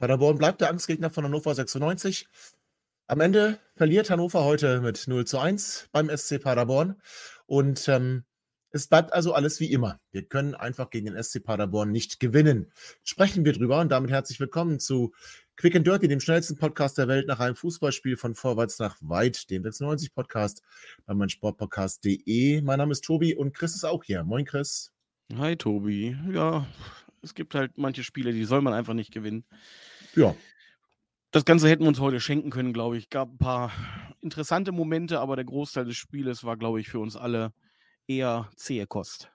Paderborn 0.00 0.38
bleibt 0.38 0.62
der 0.62 0.70
Angstgegner 0.70 1.10
von 1.10 1.24
Hannover 1.24 1.54
96. 1.54 2.26
Am 3.06 3.20
Ende 3.20 3.58
verliert 3.76 4.08
Hannover 4.08 4.44
heute 4.44 4.80
mit 4.80 5.06
0 5.06 5.26
zu 5.26 5.38
1 5.38 5.90
beim 5.92 6.08
SC 6.08 6.40
Paderborn. 6.40 6.96
Und 7.44 7.86
ähm, 7.86 8.24
es 8.70 8.86
bleibt 8.86 9.12
also 9.12 9.34
alles 9.34 9.60
wie 9.60 9.70
immer. 9.70 10.00
Wir 10.10 10.22
können 10.22 10.54
einfach 10.54 10.88
gegen 10.88 11.12
den 11.12 11.22
SC 11.22 11.44
Paderborn 11.44 11.90
nicht 11.90 12.18
gewinnen. 12.18 12.72
Sprechen 13.04 13.44
wir 13.44 13.52
drüber 13.52 13.78
und 13.78 13.90
damit 13.92 14.10
herzlich 14.10 14.40
willkommen 14.40 14.80
zu 14.80 15.12
Quick 15.56 15.76
and 15.76 15.86
Dirty, 15.86 16.08
dem 16.08 16.20
schnellsten 16.20 16.56
Podcast 16.56 16.96
der 16.96 17.06
Welt 17.06 17.26
nach 17.26 17.40
einem 17.40 17.56
Fußballspiel 17.56 18.16
von 18.16 18.34
vorwärts 18.34 18.78
nach 18.78 18.96
weit, 19.02 19.50
dem 19.50 19.62
96 19.62 20.14
Podcast 20.14 20.62
bei 21.04 21.12
meinsportpodcast.de. 21.12 22.62
Mein 22.62 22.78
Name 22.78 22.92
ist 22.92 23.04
Tobi 23.04 23.34
und 23.34 23.52
Chris 23.52 23.74
ist 23.74 23.84
auch 23.84 24.02
hier. 24.02 24.24
Moin 24.24 24.46
Chris. 24.46 24.94
Hi 25.36 25.56
Tobi. 25.56 26.16
Ja, 26.32 26.66
es 27.22 27.34
gibt 27.34 27.54
halt 27.54 27.76
manche 27.76 28.04
Spiele, 28.04 28.32
die 28.32 28.44
soll 28.44 28.62
man 28.62 28.72
einfach 28.72 28.94
nicht 28.94 29.12
gewinnen. 29.12 29.44
Ja. 30.14 30.34
Das 31.30 31.44
Ganze 31.44 31.68
hätten 31.68 31.84
wir 31.84 31.88
uns 31.88 32.00
heute 32.00 32.20
schenken 32.20 32.50
können, 32.50 32.72
glaube 32.72 32.96
ich. 32.96 33.08
Gab 33.08 33.32
ein 33.32 33.38
paar 33.38 33.72
interessante 34.20 34.72
Momente, 34.72 35.20
aber 35.20 35.36
der 35.36 35.44
Großteil 35.44 35.84
des 35.84 35.96
Spieles 35.96 36.44
war, 36.44 36.56
glaube 36.56 36.80
ich, 36.80 36.88
für 36.88 36.98
uns 36.98 37.16
alle 37.16 37.52
eher 38.08 38.50
zähe 38.56 38.86
Kost. 38.86 39.30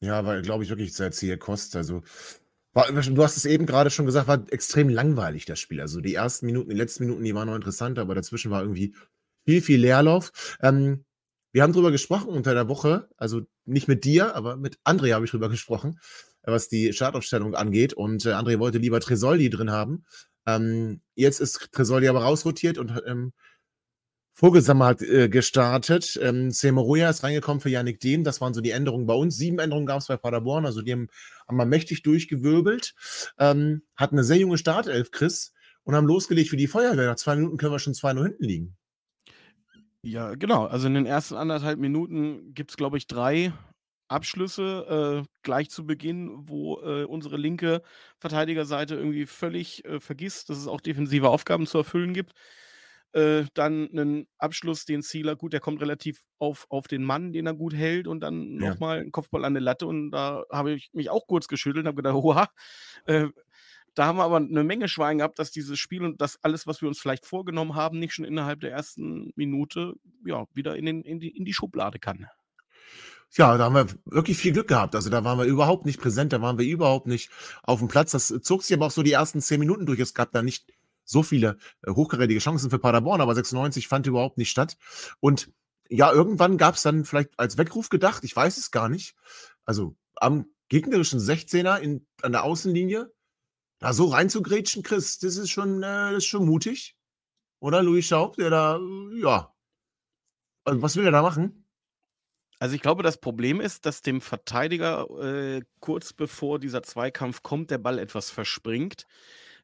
Ja, 0.00 0.24
war, 0.24 0.40
glaube 0.40 0.64
ich, 0.64 0.70
wirklich 0.70 0.94
sehr 0.94 1.12
zähe 1.12 1.36
Kost. 1.36 1.76
Also, 1.76 2.02
war, 2.72 2.90
du 2.90 3.22
hast 3.22 3.36
es 3.36 3.44
eben 3.44 3.66
gerade 3.66 3.90
schon 3.90 4.06
gesagt, 4.06 4.26
war 4.26 4.42
extrem 4.50 4.88
langweilig, 4.88 5.44
das 5.44 5.60
Spiel. 5.60 5.80
Also, 5.80 6.00
die 6.00 6.14
ersten 6.14 6.46
Minuten, 6.46 6.70
die 6.70 6.76
letzten 6.76 7.04
Minuten, 7.04 7.24
die 7.24 7.34
waren 7.34 7.48
noch 7.48 7.56
interessant, 7.56 7.98
aber 7.98 8.14
dazwischen 8.14 8.50
war 8.50 8.62
irgendwie 8.62 8.94
viel, 9.44 9.60
viel 9.60 9.80
Leerlauf. 9.80 10.56
Ähm, 10.62 11.04
wir 11.52 11.62
haben 11.62 11.72
drüber 11.74 11.92
gesprochen 11.92 12.30
unter 12.30 12.54
der 12.54 12.68
Woche, 12.68 13.08
also 13.16 13.42
nicht 13.64 13.86
mit 13.86 14.04
dir, 14.04 14.34
aber 14.34 14.56
mit 14.56 14.78
André 14.84 15.12
habe 15.12 15.24
ich 15.24 15.30
drüber 15.30 15.48
gesprochen 15.48 16.00
was 16.44 16.68
die 16.68 16.92
Startaufstellung 16.92 17.54
angeht. 17.54 17.94
Und 17.94 18.26
äh, 18.26 18.30
André 18.30 18.58
wollte 18.58 18.78
lieber 18.78 19.00
Tresoldi 19.00 19.50
drin 19.50 19.70
haben. 19.70 20.04
Ähm, 20.46 21.00
jetzt 21.14 21.40
ist 21.40 21.72
Tresoldi 21.72 22.08
aber 22.08 22.22
rausrotiert 22.22 22.78
und 22.78 23.02
ähm, 23.06 23.32
Vogelsammer 24.36 24.86
hat 24.86 25.02
äh, 25.02 25.28
gestartet. 25.28 26.18
Ähm, 26.20 26.50
Semeroya 26.50 27.08
ist 27.08 27.22
reingekommen 27.22 27.60
für 27.60 27.70
Yannick 27.70 28.00
Dehm. 28.00 28.24
Das 28.24 28.40
waren 28.40 28.52
so 28.52 28.60
die 28.60 28.72
Änderungen 28.72 29.06
bei 29.06 29.14
uns. 29.14 29.36
Sieben 29.36 29.60
Änderungen 29.60 29.86
gab 29.86 30.00
es 30.00 30.08
bei 30.08 30.16
Paderborn. 30.16 30.66
Also 30.66 30.82
die 30.82 30.92
haben, 30.92 31.08
haben 31.46 31.56
wir 31.56 31.66
mächtig 31.66 32.02
durchgewirbelt. 32.02 32.94
Ähm, 33.38 33.82
hatten 33.94 34.16
eine 34.16 34.24
sehr 34.24 34.38
junge 34.38 34.58
Startelf, 34.58 35.12
Chris, 35.12 35.52
und 35.84 35.94
haben 35.94 36.08
losgelegt 36.08 36.50
für 36.50 36.56
die 36.56 36.66
Feuerwehr. 36.66 37.06
Nach 37.06 37.16
zwei 37.16 37.36
Minuten 37.36 37.58
können 37.58 37.72
wir 37.72 37.78
schon 37.78 37.94
zwei 37.94 38.12
nur 38.12 38.24
hinten 38.24 38.44
liegen. 38.44 38.76
Ja, 40.02 40.34
genau. 40.34 40.66
Also 40.66 40.88
in 40.88 40.94
den 40.94 41.06
ersten 41.06 41.36
anderthalb 41.36 41.78
Minuten 41.78 42.54
gibt 42.54 42.72
es, 42.72 42.76
glaube 42.76 42.98
ich, 42.98 43.06
drei 43.06 43.52
Abschlüsse 44.14 45.24
äh, 45.24 45.28
gleich 45.42 45.70
zu 45.70 45.86
Beginn, 45.86 46.30
wo 46.48 46.80
äh, 46.80 47.04
unsere 47.04 47.36
linke 47.36 47.82
Verteidigerseite 48.18 48.94
irgendwie 48.94 49.26
völlig 49.26 49.84
äh, 49.84 50.00
vergisst, 50.00 50.48
dass 50.48 50.58
es 50.58 50.66
auch 50.66 50.80
defensive 50.80 51.28
Aufgaben 51.28 51.66
zu 51.66 51.78
erfüllen 51.78 52.14
gibt. 52.14 52.32
Äh, 53.12 53.44
dann 53.54 53.90
einen 53.92 54.26
Abschluss, 54.38 54.86
den 54.86 55.02
Zieler, 55.02 55.36
gut, 55.36 55.52
der 55.52 55.60
kommt 55.60 55.80
relativ 55.80 56.24
auf, 56.38 56.66
auf 56.68 56.88
den 56.88 57.04
Mann, 57.04 57.32
den 57.32 57.46
er 57.46 57.54
gut 57.54 57.72
hält 57.72 58.08
und 58.08 58.20
dann 58.20 58.58
ja. 58.60 58.70
nochmal 58.70 58.98
ein 58.98 59.12
Kopfball 59.12 59.44
an 59.44 59.54
der 59.54 59.62
Latte 59.62 59.86
und 59.86 60.10
da 60.10 60.42
habe 60.50 60.72
ich 60.72 60.90
mich 60.94 61.10
auch 61.10 61.28
kurz 61.28 61.46
geschüttelt 61.46 61.84
und 61.84 61.88
habe 61.88 62.02
gedacht, 62.02 62.14
oha, 62.24 62.48
äh, 63.06 63.28
da 63.94 64.06
haben 64.06 64.18
wir 64.18 64.24
aber 64.24 64.38
eine 64.38 64.64
Menge 64.64 64.88
Schwein 64.88 65.18
gehabt, 65.18 65.38
dass 65.38 65.52
dieses 65.52 65.78
Spiel 65.78 66.02
und 66.02 66.20
das 66.20 66.42
alles, 66.42 66.66
was 66.66 66.82
wir 66.82 66.88
uns 66.88 66.98
vielleicht 66.98 67.24
vorgenommen 67.24 67.76
haben, 67.76 68.00
nicht 68.00 68.14
schon 68.14 68.24
innerhalb 68.24 68.60
der 68.60 68.72
ersten 68.72 69.30
Minute 69.36 69.94
ja, 70.26 70.46
wieder 70.52 70.76
in, 70.76 70.86
den, 70.86 71.02
in, 71.02 71.20
die, 71.20 71.28
in 71.28 71.44
die 71.44 71.54
Schublade 71.54 72.00
kann. 72.00 72.26
Ja, 73.36 73.56
da 73.58 73.64
haben 73.64 73.74
wir 73.74 73.86
wirklich 74.04 74.36
viel 74.38 74.52
Glück 74.52 74.68
gehabt. 74.68 74.94
Also 74.94 75.10
da 75.10 75.24
waren 75.24 75.38
wir 75.38 75.44
überhaupt 75.44 75.86
nicht 75.86 76.00
präsent, 76.00 76.32
da 76.32 76.40
waren 76.40 76.56
wir 76.56 76.66
überhaupt 76.66 77.08
nicht 77.08 77.30
auf 77.64 77.80
dem 77.80 77.88
Platz. 77.88 78.12
Das 78.12 78.28
zog 78.42 78.62
sich 78.62 78.76
aber 78.76 78.86
auch 78.86 78.90
so 78.92 79.02
die 79.02 79.12
ersten 79.12 79.40
zehn 79.40 79.58
Minuten 79.58 79.86
durch. 79.86 79.98
Es 79.98 80.14
gab 80.14 80.32
da 80.32 80.42
nicht 80.42 80.72
so 81.04 81.22
viele 81.24 81.58
äh, 81.82 81.90
hochkarätige 81.90 82.38
Chancen 82.38 82.70
für 82.70 82.78
Paderborn, 82.78 83.20
aber 83.20 83.34
96 83.34 83.88
fand 83.88 84.06
überhaupt 84.06 84.38
nicht 84.38 84.50
statt. 84.50 84.76
Und 85.18 85.50
ja, 85.88 86.12
irgendwann 86.12 86.58
gab 86.58 86.76
es 86.76 86.82
dann 86.82 87.04
vielleicht 87.04 87.38
als 87.38 87.58
Weckruf 87.58 87.88
gedacht, 87.88 88.22
ich 88.24 88.34
weiß 88.34 88.56
es 88.56 88.70
gar 88.70 88.88
nicht. 88.88 89.16
Also 89.64 89.96
am 90.14 90.46
gegnerischen 90.68 91.18
16er 91.18 91.78
in, 91.78 92.06
an 92.22 92.32
der 92.32 92.44
Außenlinie, 92.44 93.12
da 93.80 93.92
so 93.92 94.06
reinzugrätschen, 94.06 94.84
Chris, 94.84 95.18
das 95.18 95.36
ist 95.36 95.50
schon, 95.50 95.82
äh, 95.82 96.12
das 96.12 96.18
ist 96.18 96.26
schon 96.26 96.46
mutig. 96.46 96.96
Oder 97.58 97.82
Louis 97.82 98.06
Schaub, 98.06 98.36
der 98.36 98.50
da, 98.50 98.80
ja. 99.16 99.52
Also, 100.64 100.82
was 100.82 100.96
will 100.96 101.04
er 101.04 101.10
da 101.10 101.22
machen? 101.22 101.63
Also 102.64 102.76
ich 102.76 102.80
glaube, 102.80 103.02
das 103.02 103.18
Problem 103.18 103.60
ist, 103.60 103.84
dass 103.84 104.00
dem 104.00 104.22
Verteidiger 104.22 105.06
äh, 105.20 105.60
kurz 105.80 106.14
bevor 106.14 106.58
dieser 106.58 106.82
Zweikampf 106.82 107.42
kommt, 107.42 107.70
der 107.70 107.76
Ball 107.76 107.98
etwas 107.98 108.30
verspringt. 108.30 109.04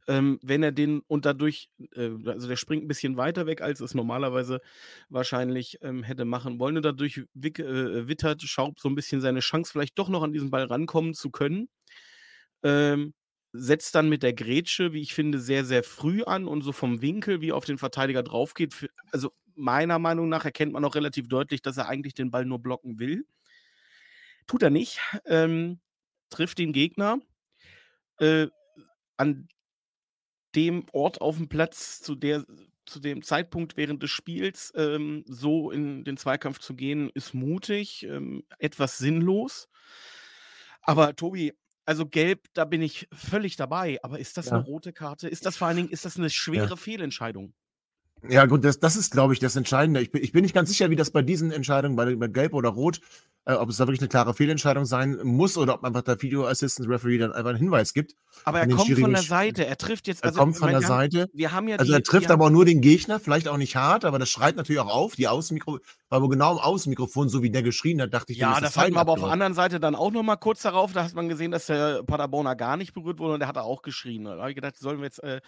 Ähm, 0.06 0.38
wenn 0.42 0.62
er 0.62 0.70
den 0.70 1.00
und 1.06 1.24
dadurch, 1.24 1.70
äh, 1.96 2.10
also 2.26 2.46
der 2.46 2.56
springt 2.56 2.84
ein 2.84 2.88
bisschen 2.88 3.16
weiter 3.16 3.46
weg, 3.46 3.62
als 3.62 3.80
es 3.80 3.94
normalerweise 3.94 4.60
wahrscheinlich 5.08 5.78
ähm, 5.80 6.02
hätte 6.02 6.26
machen 6.26 6.58
wollen. 6.60 6.76
Und 6.76 6.82
dadurch 6.84 7.22
wick, 7.32 7.58
äh, 7.60 8.06
wittert 8.06 8.42
Schaub 8.42 8.78
so 8.78 8.90
ein 8.90 8.94
bisschen 8.94 9.22
seine 9.22 9.40
Chance, 9.40 9.72
vielleicht 9.72 9.98
doch 9.98 10.10
noch 10.10 10.22
an 10.22 10.34
diesen 10.34 10.50
Ball 10.50 10.64
rankommen 10.64 11.14
zu 11.14 11.30
können. 11.30 11.70
Ähm, 12.62 13.14
setzt 13.52 13.94
dann 13.94 14.10
mit 14.10 14.22
der 14.22 14.34
Grätsche, 14.34 14.92
wie 14.92 15.00
ich 15.00 15.14
finde, 15.14 15.38
sehr, 15.40 15.64
sehr 15.64 15.82
früh 15.84 16.22
an 16.22 16.46
und 16.46 16.60
so 16.62 16.72
vom 16.72 17.00
Winkel, 17.00 17.40
wie 17.40 17.52
auf 17.52 17.64
den 17.64 17.78
Verteidiger 17.78 18.22
drauf 18.22 18.52
geht. 18.52 18.90
Also 19.10 19.32
meiner 19.54 19.98
Meinung 19.98 20.28
nach 20.28 20.44
erkennt 20.44 20.72
man 20.72 20.84
auch 20.84 20.94
relativ 20.94 21.28
deutlich, 21.28 21.62
dass 21.62 21.76
er 21.76 21.88
eigentlich 21.88 22.14
den 22.14 22.30
Ball 22.30 22.44
nur 22.44 22.60
blocken 22.60 22.98
will. 22.98 23.26
Tut 24.46 24.62
er 24.62 24.70
nicht. 24.70 25.00
Ähm, 25.26 25.80
trifft 26.30 26.58
den 26.58 26.72
Gegner. 26.72 27.18
Äh, 28.18 28.48
an 29.16 29.48
dem 30.54 30.86
Ort 30.92 31.20
auf 31.20 31.36
dem 31.36 31.48
Platz, 31.48 32.00
zu, 32.00 32.14
der, 32.14 32.44
zu 32.86 33.00
dem 33.00 33.22
Zeitpunkt 33.22 33.76
während 33.76 34.02
des 34.02 34.10
Spiels, 34.10 34.72
ähm, 34.74 35.24
so 35.26 35.70
in 35.70 36.04
den 36.04 36.16
Zweikampf 36.16 36.58
zu 36.58 36.74
gehen, 36.74 37.10
ist 37.14 37.34
mutig, 37.34 38.04
ähm, 38.04 38.44
etwas 38.58 38.98
sinnlos. 38.98 39.68
Aber 40.82 41.14
Tobi, 41.14 41.52
also 41.84 42.06
gelb, 42.06 42.46
da 42.54 42.64
bin 42.64 42.82
ich 42.82 43.08
völlig 43.12 43.56
dabei. 43.56 43.98
Aber 44.02 44.18
ist 44.18 44.36
das 44.36 44.46
ja. 44.46 44.52
eine 44.52 44.64
rote 44.64 44.92
Karte? 44.92 45.28
Ist 45.28 45.46
das 45.46 45.56
vor 45.56 45.68
allen 45.68 45.76
Dingen, 45.76 45.90
ist 45.90 46.04
das 46.04 46.16
eine 46.16 46.30
schwere 46.30 46.70
ja. 46.70 46.76
Fehlentscheidung? 46.76 47.54
Ja, 48.28 48.44
gut, 48.44 48.64
das, 48.64 48.78
das 48.78 48.96
ist, 48.96 49.12
glaube 49.12 49.32
ich, 49.32 49.38
das 49.38 49.56
Entscheidende. 49.56 50.00
Ich 50.00 50.12
bin, 50.12 50.22
ich 50.22 50.32
bin 50.32 50.42
nicht 50.42 50.54
ganz 50.54 50.68
sicher, 50.68 50.90
wie 50.90 50.96
das 50.96 51.10
bei 51.10 51.22
diesen 51.22 51.52
Entscheidungen, 51.52 51.96
bei, 51.96 52.14
bei 52.16 52.28
Gelb 52.28 52.52
oder 52.52 52.68
Rot, 52.68 53.00
äh, 53.46 53.54
ob 53.54 53.70
es 53.70 53.78
da 53.78 53.86
wirklich 53.86 54.00
eine 54.00 54.08
klare 54.08 54.34
Fehlentscheidung 54.34 54.84
sein 54.84 55.18
muss 55.22 55.56
oder 55.56 55.74
ob 55.74 55.84
einfach 55.84 56.02
der 56.02 56.20
Video 56.20 56.46
Assistant 56.46 56.88
Referee 56.88 57.18
dann 57.18 57.32
einfach 57.32 57.50
einen 57.50 57.58
Hinweis 57.58 57.94
gibt. 57.94 58.14
Aber 58.44 58.60
er 58.60 58.68
kommt 58.68 58.98
von 58.98 59.12
der 59.12 59.22
Seite, 59.22 59.66
er 59.66 59.78
trifft 59.78 60.08
jetzt. 60.08 60.22
Also, 60.22 60.38
er 60.38 60.40
kommt 60.40 60.58
von 60.58 60.68
der 60.68 60.80
wir 60.80 60.86
Seite. 60.86 61.20
Haben, 61.22 61.30
wir 61.32 61.52
haben 61.52 61.68
ja 61.68 61.76
also 61.76 61.92
er 61.92 62.02
trifft 62.02 62.30
aber 62.30 62.46
auch 62.46 62.50
nur 62.50 62.64
den 62.64 62.80
Gegner, 62.80 63.18
vielleicht 63.18 63.48
auch 63.48 63.56
nicht 63.56 63.76
hart, 63.76 64.04
aber 64.04 64.18
das 64.18 64.28
schreit 64.28 64.56
natürlich 64.56 64.80
auch 64.80 64.92
auf. 64.94 65.16
Die 65.16 65.26
Außenmikro, 65.26 65.78
weil 66.10 66.22
wo 66.22 66.28
genau 66.28 66.52
im 66.52 66.58
Außenmikrofon, 66.58 67.28
so 67.28 67.42
wie 67.42 67.50
der 67.50 67.62
geschrien 67.62 68.00
hat, 68.02 68.12
dachte 68.12 68.32
ich, 68.32 68.38
ja, 68.38 68.60
das 68.60 68.76
hatten 68.76 68.92
wir 68.92 69.00
aber 69.00 69.12
auf 69.12 69.20
der 69.20 69.30
anderen 69.30 69.54
Seite 69.54 69.80
dann 69.80 69.94
auch 69.94 70.12
nochmal 70.12 70.36
kurz 70.36 70.62
darauf. 70.62 70.92
Da 70.92 71.04
hat 71.04 71.14
man 71.14 71.28
gesehen, 71.28 71.50
dass 71.50 71.66
der 71.66 72.02
Paderborner 72.02 72.56
gar 72.56 72.76
nicht 72.76 72.92
berührt 72.92 73.18
wurde 73.18 73.34
und 73.34 73.40
der 73.40 73.48
hat 73.48 73.56
auch 73.56 73.82
geschrien. 73.82 74.24
Da 74.24 74.36
habe 74.36 74.50
ich 74.50 74.56
gedacht, 74.56 74.76
sollen 74.76 74.98
wir 74.98 75.04
jetzt 75.04 75.22
äh, 75.22 75.40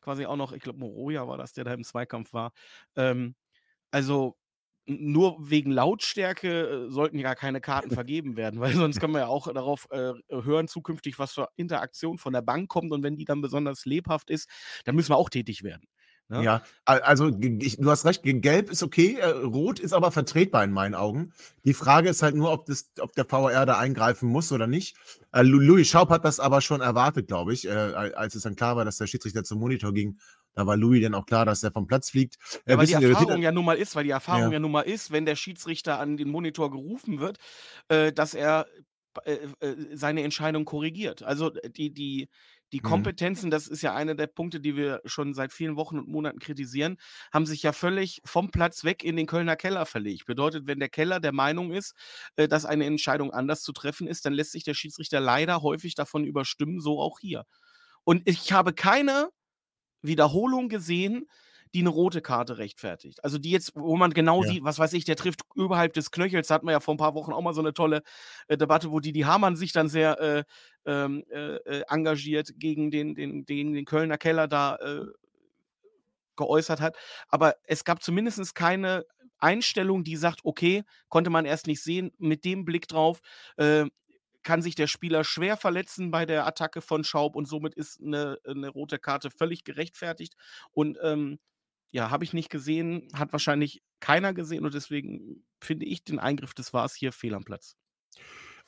quasi 0.00 0.24
auch 0.24 0.36
noch, 0.36 0.52
ich 0.52 0.62
glaube, 0.62 0.78
Moroja 0.78 1.26
war 1.26 1.36
das, 1.36 1.52
der 1.52 1.64
da 1.64 1.74
im 1.74 1.84
Zweikampf 1.84 2.32
war. 2.32 2.52
Ähm, 2.96 3.34
also 3.90 4.36
nur 4.98 5.36
wegen 5.38 5.70
Lautstärke 5.70 6.86
äh, 6.86 6.90
sollten 6.90 7.18
ja 7.18 7.34
keine 7.34 7.60
Karten 7.60 7.90
vergeben 7.90 8.36
werden, 8.36 8.60
weil 8.60 8.74
sonst 8.74 9.00
können 9.00 9.14
wir 9.14 9.20
ja 9.20 9.26
auch 9.28 9.52
darauf 9.52 9.88
äh, 9.90 10.12
hören, 10.28 10.68
zukünftig, 10.68 11.18
was 11.18 11.32
für 11.32 11.48
Interaktion 11.56 12.18
von 12.18 12.32
der 12.32 12.42
Bank 12.42 12.68
kommt 12.68 12.92
und 12.92 13.02
wenn 13.02 13.16
die 13.16 13.24
dann 13.24 13.40
besonders 13.40 13.84
lebhaft 13.84 14.30
ist, 14.30 14.48
dann 14.84 14.94
müssen 14.94 15.10
wir 15.10 15.16
auch 15.16 15.30
tätig 15.30 15.62
werden. 15.62 15.86
Ne? 16.30 16.44
Ja, 16.44 16.62
also 16.84 17.36
ich, 17.40 17.78
du 17.78 17.90
hast 17.90 18.04
recht, 18.04 18.22
gelb 18.22 18.70
ist 18.70 18.84
okay, 18.84 19.16
äh, 19.16 19.26
rot 19.26 19.80
ist 19.80 19.92
aber 19.92 20.12
vertretbar 20.12 20.62
in 20.62 20.70
meinen 20.70 20.94
Augen. 20.94 21.32
Die 21.64 21.74
Frage 21.74 22.08
ist 22.08 22.22
halt 22.22 22.36
nur, 22.36 22.52
ob, 22.52 22.66
das, 22.66 22.92
ob 23.00 23.12
der 23.14 23.24
VR 23.24 23.66
da 23.66 23.78
eingreifen 23.78 24.28
muss 24.28 24.52
oder 24.52 24.68
nicht. 24.68 24.96
Äh, 25.32 25.42
Louis 25.42 25.88
Schaub 25.88 26.08
hat 26.10 26.24
das 26.24 26.38
aber 26.38 26.60
schon 26.60 26.82
erwartet, 26.82 27.26
glaube 27.26 27.52
ich, 27.52 27.66
äh, 27.66 27.70
als 27.70 28.36
es 28.36 28.44
dann 28.44 28.54
klar 28.54 28.76
war, 28.76 28.84
dass 28.84 28.98
der 28.98 29.08
Schiedsrichter 29.08 29.42
zum 29.42 29.58
Monitor 29.58 29.92
ging 29.92 30.18
da 30.54 30.66
war 30.66 30.76
Louis 30.76 31.02
dann 31.02 31.14
auch 31.14 31.26
klar, 31.26 31.46
dass 31.46 31.62
er 31.62 31.70
vom 31.70 31.86
Platz 31.86 32.10
fliegt. 32.10 32.36
Ja, 32.66 32.76
weil 32.76 32.86
die 32.86 32.92
Erfahrung 32.92 33.42
ja 33.42 33.52
nun 33.52 33.64
mal 33.64 33.76
ist, 33.76 33.94
weil 33.96 34.04
die 34.04 34.10
Erfahrung 34.10 34.46
ja. 34.46 34.52
ja 34.52 34.58
nun 34.58 34.72
mal 34.72 34.82
ist, 34.82 35.10
wenn 35.10 35.24
der 35.24 35.36
Schiedsrichter 35.36 35.98
an 35.98 36.16
den 36.16 36.28
Monitor 36.28 36.70
gerufen 36.70 37.20
wird, 37.20 37.38
äh, 37.88 38.12
dass 38.12 38.34
er 38.34 38.66
äh, 39.24 39.38
äh, 39.60 39.96
seine 39.96 40.22
Entscheidung 40.22 40.64
korrigiert. 40.64 41.24
Also 41.24 41.50
die, 41.50 41.92
die, 41.92 42.28
die 42.72 42.78
mhm. 42.78 42.82
Kompetenzen, 42.82 43.50
das 43.50 43.66
ist 43.66 43.82
ja 43.82 43.92
einer 43.92 44.14
der 44.14 44.28
Punkte, 44.28 44.60
die 44.60 44.76
wir 44.76 45.00
schon 45.04 45.34
seit 45.34 45.52
vielen 45.52 45.74
Wochen 45.74 45.98
und 45.98 46.08
Monaten 46.08 46.38
kritisieren, 46.38 46.96
haben 47.32 47.44
sich 47.44 47.62
ja 47.64 47.72
völlig 47.72 48.20
vom 48.24 48.52
Platz 48.52 48.84
weg 48.84 49.02
in 49.02 49.16
den 49.16 49.26
Kölner 49.26 49.56
Keller 49.56 49.84
verlegt. 49.84 50.26
Bedeutet, 50.26 50.68
wenn 50.68 50.78
der 50.78 50.88
Keller 50.88 51.18
der 51.18 51.32
Meinung 51.32 51.72
ist, 51.72 51.94
äh, 52.36 52.46
dass 52.46 52.64
eine 52.64 52.86
Entscheidung 52.86 53.32
anders 53.32 53.62
zu 53.62 53.72
treffen 53.72 54.06
ist, 54.06 54.26
dann 54.26 54.32
lässt 54.32 54.52
sich 54.52 54.62
der 54.62 54.74
Schiedsrichter 54.74 55.18
leider 55.18 55.60
häufig 55.60 55.96
davon 55.96 56.24
überstimmen, 56.24 56.80
so 56.80 57.00
auch 57.00 57.18
hier. 57.18 57.46
Und 58.04 58.22
ich 58.28 58.52
habe 58.52 58.72
keine 58.72 59.30
Wiederholung 60.02 60.68
gesehen, 60.68 61.26
die 61.74 61.80
eine 61.80 61.90
rote 61.90 62.20
Karte 62.20 62.58
rechtfertigt. 62.58 63.22
Also 63.22 63.38
die 63.38 63.50
jetzt, 63.50 63.72
wo 63.74 63.96
man 63.96 64.12
genau 64.12 64.42
ja. 64.42 64.50
sieht, 64.50 64.64
was 64.64 64.78
weiß 64.78 64.92
ich, 64.94 65.04
der 65.04 65.16
trifft 65.16 65.42
überhalb 65.54 65.92
des 65.92 66.10
Knöchels. 66.10 66.48
Da 66.48 66.54
hatten 66.54 66.66
wir 66.66 66.72
ja 66.72 66.80
vor 66.80 66.94
ein 66.94 66.98
paar 66.98 67.14
Wochen 67.14 67.32
auch 67.32 67.42
mal 67.42 67.54
so 67.54 67.60
eine 67.60 67.72
tolle 67.72 68.02
äh, 68.48 68.56
Debatte, 68.56 68.90
wo 68.90 68.98
die, 69.00 69.12
die 69.12 69.26
Hamann 69.26 69.56
sich 69.56 69.72
dann 69.72 69.88
sehr 69.88 70.20
äh, 70.20 70.44
ähm, 70.84 71.24
äh, 71.30 71.56
äh, 71.56 71.84
engagiert 71.88 72.52
gegen 72.56 72.90
den, 72.90 73.14
den, 73.14 73.44
den, 73.44 73.72
den 73.72 73.84
Kölner 73.84 74.18
Keller 74.18 74.48
da 74.48 74.76
äh, 74.76 75.06
geäußert 76.36 76.80
hat. 76.80 76.96
Aber 77.28 77.54
es 77.64 77.84
gab 77.84 78.02
zumindest 78.02 78.54
keine 78.54 79.04
Einstellung, 79.38 80.04
die 80.04 80.16
sagt, 80.16 80.40
okay, 80.44 80.82
konnte 81.08 81.30
man 81.30 81.44
erst 81.44 81.66
nicht 81.66 81.82
sehen, 81.82 82.12
mit 82.18 82.44
dem 82.44 82.64
Blick 82.64 82.88
drauf, 82.88 83.20
äh, 83.56 83.86
kann 84.42 84.62
sich 84.62 84.74
der 84.74 84.86
Spieler 84.86 85.24
schwer 85.24 85.56
verletzen 85.56 86.10
bei 86.10 86.26
der 86.26 86.46
Attacke 86.46 86.80
von 86.80 87.04
Schaub 87.04 87.36
und 87.36 87.46
somit 87.46 87.74
ist 87.74 88.00
eine, 88.00 88.38
eine 88.44 88.68
rote 88.68 88.98
Karte 88.98 89.30
völlig 89.30 89.64
gerechtfertigt. 89.64 90.34
Und 90.72 90.98
ähm, 91.02 91.38
ja, 91.90 92.10
habe 92.10 92.24
ich 92.24 92.32
nicht 92.32 92.50
gesehen, 92.50 93.08
hat 93.14 93.32
wahrscheinlich 93.32 93.82
keiner 93.98 94.32
gesehen 94.32 94.64
und 94.64 94.74
deswegen 94.74 95.44
finde 95.60 95.86
ich 95.86 96.04
den 96.04 96.18
Eingriff 96.18 96.54
des 96.54 96.72
Wars 96.72 96.94
hier 96.94 97.12
fehl 97.12 97.34
am 97.34 97.44
Platz. 97.44 97.76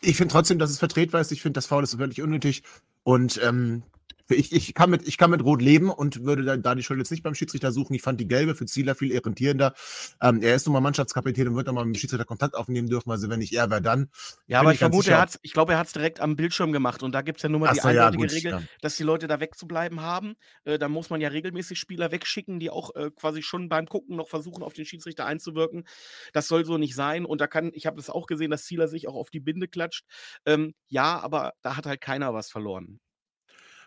Ich 0.00 0.16
finde 0.16 0.32
trotzdem, 0.32 0.58
dass 0.58 0.70
es 0.70 0.78
vertretbar 0.78 1.20
ist. 1.20 1.30
Ich 1.30 1.42
finde, 1.42 1.54
das 1.54 1.66
Foul 1.66 1.84
ist 1.84 1.94
völlig 1.94 2.20
unnötig. 2.20 2.64
Und 3.04 3.40
ähm, 3.42 3.84
ich, 4.28 4.52
ich, 4.52 4.74
kann 4.74 4.90
mit, 4.90 5.06
ich 5.06 5.19
kann 5.19 5.30
mit 5.30 5.44
Rot 5.44 5.62
leben 5.62 5.90
und 5.90 6.24
würde 6.24 6.44
da, 6.44 6.56
da, 6.56 6.74
die 6.74 6.82
Schuld 6.82 6.98
jetzt 6.98 7.10
nicht 7.10 7.22
beim 7.22 7.34
Schiedsrichter 7.34 7.72
suchen. 7.72 7.94
Ich 7.94 8.02
fand 8.02 8.20
die 8.20 8.28
gelbe 8.28 8.54
für 8.54 8.66
Zieler 8.66 8.94
viel 8.94 9.10
irritierender. 9.10 9.74
Ähm, 10.20 10.42
er 10.42 10.54
ist 10.54 10.66
nun 10.66 10.72
mal 10.72 10.80
Mannschaftskapitän 10.80 11.48
und 11.48 11.56
wird 11.56 11.69
dann 11.69 11.74
mal 11.74 11.84
mit 11.84 11.96
dem 11.96 12.00
Schiedsrichter 12.00 12.24
Kontakt 12.24 12.54
aufnehmen 12.54 12.88
dürfen. 12.88 13.10
Also 13.10 13.28
wenn 13.28 13.38
nicht 13.38 13.52
er, 13.52 13.70
wer 13.70 13.80
dann? 13.80 14.10
Ja, 14.46 14.60
aber 14.60 14.72
ich, 14.72 14.78
vermute, 14.78 15.10
er 15.10 15.20
hat's, 15.20 15.38
ich 15.42 15.52
glaube, 15.52 15.72
er 15.72 15.78
hat 15.78 15.86
es 15.86 15.92
direkt 15.92 16.20
am 16.20 16.36
Bildschirm 16.36 16.72
gemacht. 16.72 17.02
Und 17.02 17.12
da 17.12 17.22
gibt 17.22 17.38
es 17.38 17.42
ja 17.42 17.48
nur 17.48 17.60
mal 17.60 17.72
die 17.72 17.80
so, 17.80 17.88
eindeutige 17.88 18.26
ja, 18.26 18.32
Regel, 18.32 18.50
ja. 18.52 18.62
dass 18.80 18.96
die 18.96 19.02
Leute 19.02 19.26
da 19.26 19.40
wegzubleiben 19.40 20.00
haben. 20.00 20.34
Äh, 20.64 20.78
da 20.78 20.88
muss 20.88 21.10
man 21.10 21.20
ja 21.20 21.28
regelmäßig 21.28 21.78
Spieler 21.78 22.12
wegschicken, 22.12 22.60
die 22.60 22.70
auch 22.70 22.94
äh, 22.94 23.10
quasi 23.10 23.42
schon 23.42 23.68
beim 23.68 23.86
Gucken 23.86 24.16
noch 24.16 24.28
versuchen, 24.28 24.62
auf 24.62 24.72
den 24.72 24.84
Schiedsrichter 24.84 25.26
einzuwirken. 25.26 25.84
Das 26.32 26.48
soll 26.48 26.64
so 26.64 26.78
nicht 26.78 26.94
sein. 26.94 27.25
Und 27.25 27.40
da 27.40 27.46
kann, 27.46 27.70
ich 27.75 27.86
habe 27.86 28.00
es 28.00 28.10
auch 28.10 28.26
gesehen, 28.26 28.50
dass 28.50 28.64
Zieler 28.64 28.88
sich 28.88 29.08
auch 29.08 29.14
auf 29.14 29.30
die 29.30 29.40
Binde 29.40 29.68
klatscht. 29.68 30.04
Ähm, 30.46 30.75
ja, 30.88 31.20
aber 31.20 31.52
da 31.62 31.76
hat 31.76 31.86
halt 31.86 32.00
keiner 32.00 32.34
was 32.34 32.50
verloren. 32.50 33.00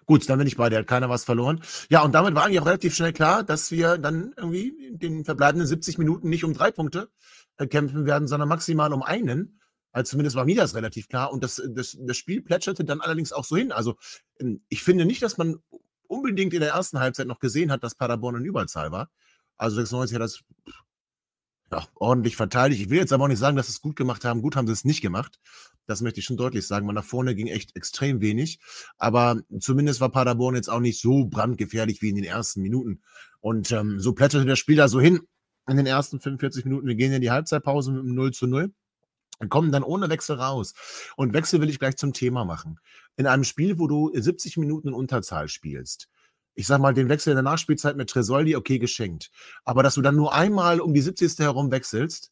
Gut, 0.05 0.29
dann 0.29 0.37
bin 0.37 0.47
ich 0.47 0.55
bei 0.55 0.69
dir, 0.69 0.79
hat 0.79 0.87
keiner 0.87 1.09
was 1.09 1.23
verloren. 1.23 1.61
Ja, 1.89 2.03
und 2.03 2.13
damit 2.13 2.35
war 2.35 2.45
eigentlich 2.45 2.59
auch 2.59 2.65
relativ 2.67 2.93
schnell 2.95 3.13
klar, 3.13 3.43
dass 3.43 3.71
wir 3.71 3.97
dann 3.97 4.33
irgendwie 4.37 4.67
in 4.67 4.99
den 4.99 5.25
verbleibenden 5.25 5.67
70 5.67 5.97
Minuten 5.97 6.29
nicht 6.29 6.43
um 6.43 6.53
drei 6.53 6.71
Punkte 6.71 7.09
äh, 7.57 7.67
kämpfen 7.67 8.05
werden, 8.05 8.27
sondern 8.27 8.49
maximal 8.49 8.93
um 8.93 9.01
einen. 9.01 9.59
Also 9.91 10.11
zumindest 10.11 10.35
war 10.35 10.45
mir 10.45 10.57
das 10.57 10.75
relativ 10.75 11.07
klar. 11.07 11.31
Und 11.31 11.43
das, 11.43 11.61
das, 11.69 11.97
das 11.99 12.17
Spiel 12.17 12.41
plätscherte 12.41 12.83
dann 12.83 13.01
allerdings 13.01 13.31
auch 13.31 13.45
so 13.45 13.55
hin. 13.55 13.71
Also 13.71 13.95
ähm, 14.39 14.61
ich 14.69 14.83
finde 14.83 15.05
nicht, 15.05 15.21
dass 15.21 15.37
man 15.37 15.57
unbedingt 16.07 16.53
in 16.53 16.59
der 16.59 16.73
ersten 16.73 16.99
Halbzeit 16.99 17.27
noch 17.27 17.39
gesehen 17.39 17.71
hat, 17.71 17.83
dass 17.83 17.95
Paderborn 17.95 18.35
in 18.35 18.45
Überzahl 18.45 18.91
war. 18.91 19.09
Also 19.57 19.77
96 19.77 20.15
hat 20.15 20.21
das 20.21 20.41
ja, 21.71 21.87
ordentlich 21.95 22.35
verteidigt. 22.35 22.81
Ich 22.81 22.89
will 22.89 22.99
jetzt 22.99 23.13
aber 23.13 23.23
auch 23.23 23.29
nicht 23.29 23.39
sagen, 23.39 23.57
dass 23.57 23.67
sie 23.67 23.71
es 23.71 23.81
gut 23.81 23.95
gemacht 23.95 24.25
haben. 24.25 24.41
Gut 24.41 24.55
haben 24.55 24.67
sie 24.67 24.73
es 24.73 24.85
nicht 24.85 25.01
gemacht. 25.01 25.39
Das 25.87 26.01
möchte 26.01 26.19
ich 26.19 26.25
schon 26.25 26.37
deutlich 26.37 26.65
sagen, 26.65 26.87
weil 26.87 26.95
nach 26.95 27.03
vorne 27.03 27.35
ging 27.35 27.47
echt 27.47 27.75
extrem 27.75 28.21
wenig. 28.21 28.59
Aber 28.97 29.41
zumindest 29.59 30.01
war 30.01 30.09
Paderborn 30.09 30.55
jetzt 30.55 30.69
auch 30.69 30.79
nicht 30.79 30.99
so 30.99 31.25
brandgefährlich 31.25 32.01
wie 32.01 32.09
in 32.09 32.15
den 32.15 32.23
ersten 32.23 32.61
Minuten. 32.61 33.01
Und 33.39 33.71
ähm, 33.71 33.99
so 33.99 34.13
plätterte 34.13 34.45
das 34.45 34.59
Spiel 34.59 34.77
da 34.77 34.87
so 34.87 34.99
hin 34.99 35.21
in 35.67 35.77
den 35.77 35.85
ersten 35.85 36.19
45 36.19 36.65
Minuten. 36.65 36.87
Wir 36.87 36.95
gehen 36.95 37.13
in 37.13 37.21
die 37.21 37.31
Halbzeitpause 37.31 37.91
mit 37.91 38.01
einem 38.01 38.15
0 38.15 38.31
zu 38.31 38.47
0 38.47 38.73
und 39.39 39.49
kommen 39.49 39.71
dann 39.71 39.83
ohne 39.83 40.09
Wechsel 40.09 40.37
raus. 40.37 40.73
Und 41.15 41.33
Wechsel 41.33 41.61
will 41.61 41.69
ich 41.69 41.79
gleich 41.79 41.97
zum 41.97 42.13
Thema 42.13 42.45
machen. 42.45 42.79
In 43.17 43.27
einem 43.27 43.43
Spiel, 43.43 43.79
wo 43.79 43.87
du 43.87 44.11
70 44.13 44.57
Minuten 44.57 44.89
in 44.89 44.93
Unterzahl 44.93 45.47
spielst, 45.47 46.09
ich 46.55 46.67
sag 46.67 46.79
mal, 46.79 46.93
den 46.93 47.09
Wechsel 47.09 47.31
in 47.31 47.35
der 47.35 47.43
Nachspielzeit 47.43 47.97
mit 47.97 48.09
Tresoldi, 48.09 48.55
okay, 48.55 48.79
geschenkt. 48.79 49.29
Aber 49.65 49.83
dass 49.83 49.95
du 49.95 50.01
dann 50.01 50.15
nur 50.15 50.33
einmal 50.33 50.79
um 50.79 50.93
die 50.93 51.01
70. 51.01 51.37
herum 51.39 51.69
wechselst, 51.69 52.31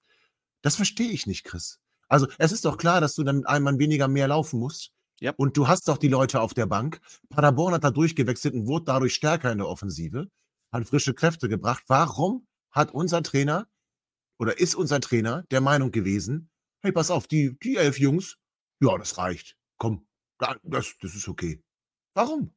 das 0.61 0.77
verstehe 0.77 1.11
ich 1.11 1.27
nicht, 1.27 1.43
Chris. 1.43 1.79
Also, 2.07 2.27
es 2.37 2.51
ist 2.51 2.65
doch 2.65 2.77
klar, 2.77 3.01
dass 3.01 3.15
du 3.15 3.23
dann 3.23 3.37
mit 3.37 3.47
einem 3.47 3.65
Mann 3.65 3.79
weniger 3.79 4.07
mehr 4.07 4.27
laufen 4.27 4.59
musst. 4.59 4.91
Ja. 5.19 5.33
Und 5.37 5.55
du 5.55 5.67
hast 5.67 5.87
doch 5.87 5.97
die 5.97 6.09
Leute 6.09 6.41
auf 6.41 6.53
der 6.53 6.65
Bank. 6.65 6.99
Paderborn 7.29 7.73
hat 7.73 7.83
da 7.83 7.91
durchgewechselt 7.91 8.53
und 8.53 8.67
wurde 8.67 8.85
dadurch 8.85 9.13
stärker 9.13 9.51
in 9.51 9.59
der 9.59 9.67
Offensive, 9.67 10.27
hat 10.71 10.87
frische 10.87 11.13
Kräfte 11.13 11.47
gebracht. 11.47 11.83
Warum 11.87 12.45
hat 12.71 12.91
unser 12.91 13.23
Trainer 13.23 13.67
oder 14.37 14.59
ist 14.59 14.75
unser 14.75 14.99
Trainer 14.99 15.43
der 15.51 15.61
Meinung 15.61 15.91
gewesen, 15.91 16.49
hey, 16.81 16.91
pass 16.91 17.11
auf, 17.11 17.27
die, 17.27 17.57
die 17.59 17.77
elf 17.77 17.99
Jungs, 17.99 18.37
ja, 18.81 18.97
das 18.97 19.17
reicht. 19.17 19.55
Komm, 19.77 20.05
das, 20.37 20.95
das 20.99 21.15
ist 21.15 21.27
okay. 21.27 21.63
Warum? 22.13 22.53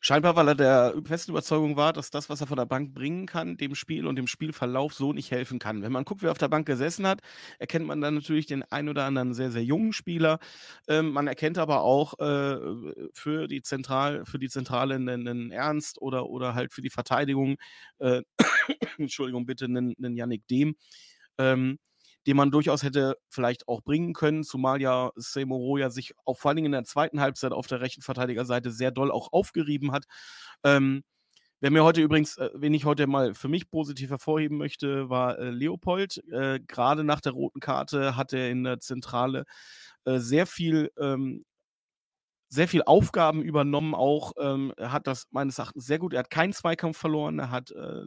Scheinbar, 0.00 0.36
weil 0.36 0.48
er 0.48 0.54
der 0.54 0.94
festen 1.04 1.32
Überzeugung 1.32 1.76
war, 1.76 1.92
dass 1.92 2.10
das, 2.10 2.28
was 2.28 2.40
er 2.40 2.46
von 2.46 2.58
der 2.58 2.66
Bank 2.66 2.94
bringen 2.94 3.26
kann, 3.26 3.56
dem 3.56 3.74
Spiel 3.74 4.06
und 4.06 4.16
dem 4.16 4.26
Spielverlauf 4.26 4.94
so 4.94 5.12
nicht 5.12 5.30
helfen 5.30 5.58
kann. 5.58 5.82
Wenn 5.82 5.90
man 5.90 6.04
guckt, 6.04 6.22
wer 6.22 6.30
auf 6.30 6.38
der 6.38 6.48
Bank 6.48 6.66
gesessen 6.66 7.06
hat, 7.06 7.20
erkennt 7.58 7.86
man 7.86 8.00
dann 8.00 8.14
natürlich 8.14 8.46
den 8.46 8.62
ein 8.64 8.88
oder 8.88 9.04
anderen 9.04 9.34
sehr, 9.34 9.50
sehr 9.50 9.64
jungen 9.64 9.92
Spieler. 9.92 10.38
Ähm, 10.86 11.10
man 11.10 11.26
erkennt 11.26 11.58
aber 11.58 11.80
auch 11.80 12.18
äh, 12.18 12.58
für 13.14 13.48
die 13.48 13.62
Zentral, 13.62 14.24
für 14.26 14.38
die 14.38 14.48
Zentrale 14.48 14.94
einen, 14.94 15.26
einen, 15.26 15.50
Ernst 15.50 16.00
oder, 16.00 16.26
oder 16.28 16.54
halt 16.54 16.72
für 16.72 16.82
die 16.82 16.90
Verteidigung, 16.90 17.56
äh, 17.98 18.22
Entschuldigung, 18.98 19.46
bitte 19.46 19.64
einen, 19.64 19.94
einen 19.98 20.16
Yannick 20.16 20.46
Dehm. 20.46 20.76
Ähm, 21.38 21.78
den 22.26 22.36
man 22.36 22.50
durchaus 22.50 22.82
hätte 22.82 23.16
vielleicht 23.28 23.68
auch 23.68 23.82
bringen 23.82 24.12
können, 24.12 24.44
zumal 24.44 24.80
ja 24.80 25.10
Seymour 25.16 25.78
ja 25.78 25.90
sich 25.90 26.14
auch 26.24 26.38
vor 26.38 26.50
allen 26.50 26.56
Dingen 26.56 26.66
in 26.66 26.72
der 26.72 26.84
zweiten 26.84 27.20
Halbzeit 27.20 27.52
auf 27.52 27.66
der 27.66 27.80
rechten 27.80 28.02
Verteidigerseite 28.02 28.70
sehr 28.70 28.90
doll 28.90 29.10
auch 29.10 29.32
aufgerieben 29.32 29.92
hat. 29.92 30.04
Ähm, 30.64 31.02
Wer 31.60 31.70
mir 31.70 31.84
heute 31.84 32.02
übrigens, 32.02 32.36
äh, 32.36 32.50
wen 32.52 32.74
ich 32.74 32.84
heute 32.84 33.06
mal 33.06 33.34
für 33.34 33.48
mich 33.48 33.70
positiv 33.70 34.10
hervorheben 34.10 34.58
möchte, 34.58 35.08
war 35.08 35.38
äh, 35.38 35.48
Leopold. 35.48 36.22
Äh, 36.30 36.60
Gerade 36.60 37.02
nach 37.02 37.22
der 37.22 37.32
roten 37.32 37.60
Karte 37.60 38.14
hat 38.14 38.34
er 38.34 38.50
in 38.50 38.62
der 38.62 38.78
Zentrale 38.78 39.46
äh, 40.04 40.18
sehr 40.18 40.46
viel 40.46 40.90
ähm, 40.98 41.46
sehr 42.48 42.68
viel 42.68 42.82
Aufgaben 42.84 43.42
übernommen 43.42 43.94
auch. 43.94 44.32
Ähm, 44.38 44.72
er 44.76 44.92
hat 44.92 45.06
das 45.06 45.26
meines 45.30 45.58
Erachtens 45.58 45.86
sehr 45.86 45.98
gut. 45.98 46.12
Er 46.12 46.20
hat 46.20 46.30
keinen 46.30 46.52
Zweikampf 46.52 46.96
verloren. 46.98 47.38
Er 47.38 47.50
hat 47.50 47.70
äh, 47.72 48.04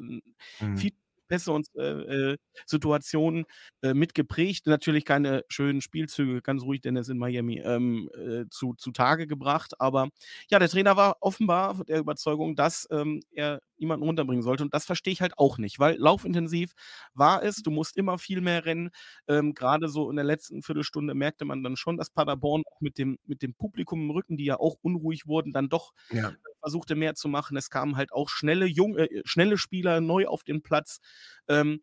mhm. 0.60 0.78
viel 0.78 0.94
Pässe 1.30 1.54
und 1.54 1.68
äh, 1.78 2.32
äh, 2.34 2.38
Situationen 2.66 3.46
äh, 3.82 3.94
mitgeprägt. 3.94 4.68
Natürlich 4.68 5.06
keine 5.06 5.44
schönen 5.50 5.82
Spielzüge, 5.82 6.42
ganz 6.42 6.64
ruhig, 6.64 6.82
denn 6.82 6.98
ist 6.98 7.10
in 7.10 7.18
Miami 7.18 7.60
ähm, 7.60 8.10
äh, 8.18 8.46
zu, 8.50 8.74
zu 8.76 8.92
Tage 8.92 9.28
gebracht. 9.28 9.80
Aber 9.80 10.10
ja, 10.50 10.60
der 10.60 10.70
Trainer 10.70 10.98
war 10.98 11.18
offenbar 11.22 11.84
der 11.86 12.00
Überzeugung, 12.00 12.56
dass 12.56 12.88
ähm, 12.92 13.22
er 13.32 13.62
niemanden 13.80 14.06
runterbringen 14.06 14.44
sollte. 14.44 14.64
Und 14.64 14.74
das 14.74 14.86
verstehe 14.86 15.14
ich 15.14 15.22
halt 15.22 15.38
auch 15.38 15.58
nicht, 15.58 15.80
weil 15.80 15.98
laufintensiv 15.98 16.72
war 17.14 17.44
es, 17.44 17.58
du 17.58 17.72
musst 17.72 17.98
immer 17.98 18.18
viel 18.18 18.42
mehr 18.42 18.66
rennen. 18.66 18.90
Ähm, 19.28 19.54
Gerade 19.54 19.90
so 19.90 20.10
in 20.10 20.16
der 20.16 20.26
letzten 20.26 20.62
Viertelstunde 20.62 21.14
merkte 21.14 21.46
man 21.46 21.64
dann 21.64 21.76
schon, 21.76 21.98
dass 21.98 22.10
Paderborn 22.10 22.64
auch 22.66 22.82
mit 22.82 22.98
dem, 22.98 23.18
mit 23.26 23.42
dem 23.42 23.54
Publikum 23.54 24.02
im 24.02 24.12
Rücken, 24.12 24.38
die 24.38 24.46
ja 24.46 24.60
auch 24.60 24.78
unruhig 24.82 25.28
wurden, 25.28 25.54
dann 25.54 25.70
doch 25.70 25.92
ja. 26.12 26.32
versuchte 26.62 26.96
mehr 26.96 27.16
zu 27.16 27.28
machen. 27.28 27.58
Es 27.58 27.70
kamen 27.70 27.96
halt 27.96 28.12
auch 28.12 28.30
schnelle, 28.30 28.66
junge, 28.66 29.10
äh, 29.10 29.22
schnelle 29.26 29.58
Spieler 29.58 30.02
neu 30.02 30.28
auf 30.28 30.44
den 30.44 30.62
Platz. 30.62 31.00
Ähm, 31.48 31.82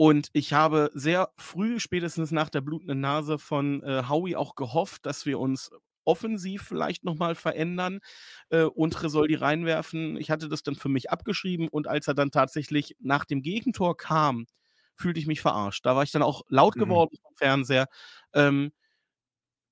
und 0.00 0.28
ich 0.32 0.52
habe 0.52 0.92
sehr 0.94 1.32
früh, 1.36 1.80
spätestens 1.80 2.30
nach 2.30 2.50
der 2.50 2.60
blutenden 2.60 3.00
Nase 3.00 3.36
von 3.36 3.82
äh, 3.82 4.04
Howie, 4.08 4.36
auch 4.36 4.54
gehofft, 4.54 5.04
dass 5.06 5.26
wir 5.26 5.40
uns 5.40 5.72
offensiv 6.08 6.62
vielleicht 6.62 7.04
nochmal 7.04 7.34
verändern 7.34 8.00
äh, 8.48 8.62
und 8.62 9.02
Resoldi 9.02 9.34
reinwerfen. 9.34 10.16
Ich 10.16 10.30
hatte 10.30 10.48
das 10.48 10.62
dann 10.62 10.74
für 10.74 10.88
mich 10.88 11.10
abgeschrieben 11.10 11.68
und 11.68 11.86
als 11.86 12.08
er 12.08 12.14
dann 12.14 12.30
tatsächlich 12.30 12.96
nach 12.98 13.26
dem 13.26 13.42
Gegentor 13.42 13.96
kam, 13.96 14.46
fühlte 14.94 15.20
ich 15.20 15.26
mich 15.26 15.42
verarscht. 15.42 15.84
Da 15.84 15.94
war 15.94 16.02
ich 16.02 16.10
dann 16.10 16.22
auch 16.22 16.42
laut 16.48 16.76
mhm. 16.76 16.80
geworden 16.80 17.10
mhm. 17.12 17.22
vom 17.22 17.36
Fernseher. 17.36 17.86
Ähm, 18.32 18.72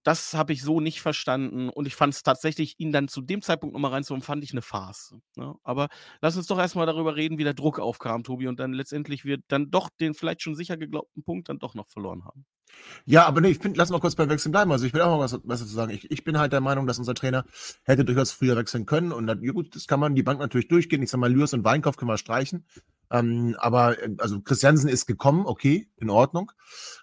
das 0.06 0.34
habe 0.34 0.52
ich 0.52 0.62
so 0.62 0.78
nicht 0.80 1.00
verstanden 1.00 1.68
und 1.68 1.86
ich 1.86 1.96
fand 1.96 2.14
es 2.14 2.22
tatsächlich, 2.22 2.78
ihn 2.78 2.92
dann 2.92 3.08
zu 3.08 3.20
dem 3.20 3.42
Zeitpunkt 3.42 3.72
nochmal 3.72 3.90
reinzuholen, 3.90 4.22
fand 4.22 4.44
ich 4.44 4.52
eine 4.52 4.62
Farce. 4.62 5.16
Ne? 5.34 5.56
Aber 5.64 5.88
lass 6.20 6.36
uns 6.36 6.46
doch 6.46 6.60
erstmal 6.60 6.86
darüber 6.86 7.16
reden, 7.16 7.38
wie 7.38 7.44
der 7.44 7.54
Druck 7.54 7.80
aufkam, 7.80 8.22
Tobi, 8.22 8.46
und 8.46 8.60
dann 8.60 8.72
letztendlich 8.72 9.24
wir 9.24 9.38
dann 9.48 9.72
doch 9.72 9.90
den 9.90 10.14
vielleicht 10.14 10.42
schon 10.42 10.54
sicher 10.54 10.76
geglaubten 10.76 11.24
Punkt 11.24 11.48
dann 11.48 11.58
doch 11.58 11.74
noch 11.74 11.88
verloren 11.88 12.24
haben. 12.24 12.46
Ja, 13.04 13.26
aber 13.26 13.40
nee, 13.40 13.48
ich 13.48 13.58
finde, 13.58 13.78
lass 13.78 13.90
mal 13.90 14.00
kurz 14.00 14.14
beim 14.14 14.28
Wechseln 14.28 14.52
bleiben. 14.52 14.70
Also 14.70 14.86
ich 14.86 14.94
will 14.94 15.00
auch 15.00 15.16
mal 15.16 15.24
was, 15.24 15.40
was 15.44 15.60
dazu 15.60 15.72
sagen. 15.72 15.92
Ich, 15.92 16.10
ich 16.10 16.24
bin 16.24 16.38
halt 16.38 16.52
der 16.52 16.60
Meinung, 16.60 16.86
dass 16.86 16.98
unser 16.98 17.14
Trainer 17.14 17.44
hätte 17.84 18.04
durchaus 18.04 18.32
früher 18.32 18.56
wechseln 18.56 18.86
können. 18.86 19.12
Und 19.12 19.26
dann, 19.26 19.42
ja 19.42 19.52
gut, 19.52 19.74
das 19.74 19.86
kann 19.86 20.00
man 20.00 20.14
die 20.14 20.22
Bank 20.22 20.40
natürlich 20.40 20.68
durchgehen. 20.68 21.02
Ich 21.02 21.10
sag 21.10 21.18
mal, 21.18 21.32
Lürs 21.32 21.52
und 21.52 21.64
Weinkauf 21.64 21.96
können 21.96 22.10
wir 22.10 22.18
streichen. 22.18 22.64
Ähm, 23.10 23.56
aber 23.58 24.02
äh, 24.02 24.14
also 24.18 24.40
Christiansen 24.40 24.88
ist 24.88 25.06
gekommen, 25.06 25.46
okay, 25.46 25.88
in 25.96 26.10
Ordnung. 26.10 26.52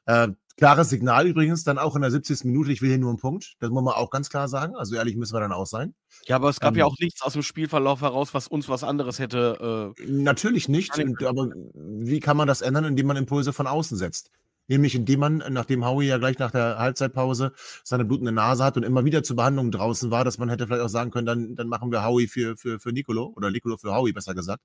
Äh, 0.06 0.30
klares 0.58 0.90
Signal 0.90 1.28
übrigens 1.28 1.64
dann 1.64 1.78
auch 1.78 1.96
in 1.96 2.02
der 2.02 2.12
70. 2.12 2.46
Minute, 2.46 2.72
ich 2.72 2.82
will 2.82 2.90
hier 2.90 2.98
nur 2.98 3.10
einen 3.10 3.20
Punkt. 3.20 3.56
Das 3.60 3.70
muss 3.70 3.84
man 3.84 3.94
auch 3.94 4.10
ganz 4.10 4.30
klar 4.30 4.48
sagen. 4.48 4.76
Also 4.76 4.96
ehrlich 4.96 5.16
müssen 5.16 5.34
wir 5.34 5.40
dann 5.40 5.52
auch 5.52 5.66
sein. 5.66 5.96
Ja, 6.26 6.36
aber 6.36 6.50
es 6.50 6.60
gab 6.60 6.74
ähm, 6.74 6.80
ja 6.80 6.86
auch 6.86 6.96
nichts 7.00 7.22
aus 7.22 7.34
dem 7.34 7.44
Spielverlauf 7.44 8.02
heraus, 8.02 8.34
was 8.34 8.48
uns 8.48 8.70
was 8.70 8.84
anderes 8.84 9.20
hätte. 9.20 9.94
Äh, 9.98 10.06
natürlich 10.06 10.70
nicht. 10.70 10.92
aber 11.26 11.50
wie 11.74 12.20
kann 12.20 12.38
man 12.38 12.48
das 12.48 12.62
ändern, 12.62 12.86
indem 12.86 13.08
man 13.08 13.18
Impulse 13.18 13.54
von 13.54 13.68
außen 13.68 13.98
setzt? 13.98 14.32
Nämlich 14.68 14.96
indem 14.96 15.20
man, 15.20 15.44
nachdem 15.50 15.86
Howie 15.86 16.08
ja 16.08 16.18
gleich 16.18 16.40
nach 16.40 16.52
der 16.52 16.78
Halbzeitpause 16.78 17.52
seine 17.84 18.06
blutende 18.06 18.32
Nase 18.32 18.64
hat 18.64 18.78
und 18.78 18.84
immer 18.84 19.04
wieder 19.04 19.22
zur 19.22 19.36
Behandlung 19.36 19.72
draußen 19.72 20.10
war, 20.10 20.24
dass 20.24 20.38
man 20.38 20.50
hätte 20.50 20.68
vielleicht 20.68 20.84
auch 20.84 20.90
sagen 20.90 21.12
können, 21.12 21.26
dann, 21.26 21.56
dann 21.56 21.68
machen 21.68 21.92
wir 21.92 22.06
Howie 22.06 22.28
für, 22.28 22.56
für, 22.56 22.80
für 22.80 22.94
Nicolo 22.94 23.34
oder 23.36 23.52
Nicolo 23.52 23.76
für 23.76 23.94
Howie, 23.94 24.14
besser 24.14 24.34
gesagt. 24.34 24.64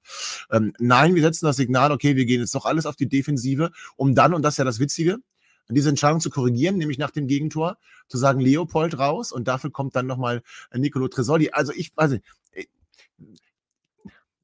Ähm, 0.53 0.73
nein, 0.79 1.17
wir 1.17 1.23
setzen 1.23 1.47
das 1.47 1.57
Signal, 1.57 1.91
okay, 1.91 2.15
wir 2.15 2.27
gehen 2.27 2.41
jetzt 2.41 2.55
doch 2.55 2.65
alles 2.65 2.87
auf 2.87 2.95
die 2.95 3.09
Defensive, 3.09 3.73
um 3.97 4.15
dann, 4.15 4.35
und 4.35 4.43
das 4.43 4.55
ist 4.55 4.59
ja 4.59 4.65
das 4.65 4.79
Witzige, 4.79 5.19
diese 5.69 5.91
Entscheidung 5.91 6.21
zu 6.21 6.31
korrigieren, 6.31 6.77
nämlich 6.77 6.99
nach 6.99 7.11
dem 7.11 7.27
Gegentor, 7.27 7.79
zu 8.09 8.19
sagen, 8.19 8.41
Leopold 8.41 8.99
raus 8.99 9.33
und 9.33 9.49
dafür 9.49 9.71
kommt 9.71 9.95
dann 9.97 10.07
nochmal 10.07 10.43
Nicolo 10.73 11.09
Tresoldi. 11.09 11.51
Also 11.51 11.73
ich 11.75 11.93
weiß 11.95 12.13
nicht, 12.13 12.25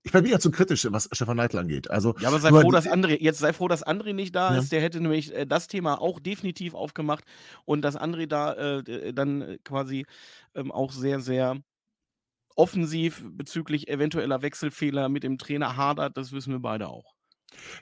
ich 0.07 0.13
bin 0.13 0.25
wieder 0.25 0.39
zu 0.39 0.51
kritisch, 0.51 0.87
was 0.91 1.09
Stefan 1.13 1.39
Neidl 1.39 1.59
angeht. 1.59 1.91
Also, 1.91 2.15
ja, 2.21 2.29
aber 2.29 2.39
sei 2.39 2.51
froh, 2.51 2.71
dass 2.71 2.87
André, 2.87 3.19
jetzt 3.21 3.39
sei 3.39 3.55
froh, 3.55 3.69
dass 3.69 3.85
André 3.85 4.13
nicht 4.13 4.37
da 4.37 4.53
ja. 4.53 4.61
ist. 4.61 4.71
Der 4.71 4.83
hätte 4.83 5.01
nämlich 5.01 5.35
äh, 5.35 5.47
das 5.47 5.67
Thema 5.67 5.99
auch 5.99 6.21
definitiv 6.21 6.75
aufgemacht 6.75 7.25
und 7.65 7.81
dass 7.83 7.97
André 7.97 8.27
da 8.27 8.53
äh, 8.53 9.15
dann 9.15 9.57
quasi 9.65 10.05
ähm, 10.55 10.71
auch 10.71 10.93
sehr, 10.93 11.21
sehr 11.21 11.57
offensiv 12.55 13.25
bezüglich 13.27 13.89
eventueller 13.89 14.43
Wechselfehler 14.43 15.09
mit 15.09 15.23
dem 15.23 15.39
Trainer 15.39 15.77
hadert, 15.77 16.17
das 16.17 16.33
wissen 16.33 16.53
wir 16.53 16.61
beide 16.61 16.89
auch. 16.89 17.15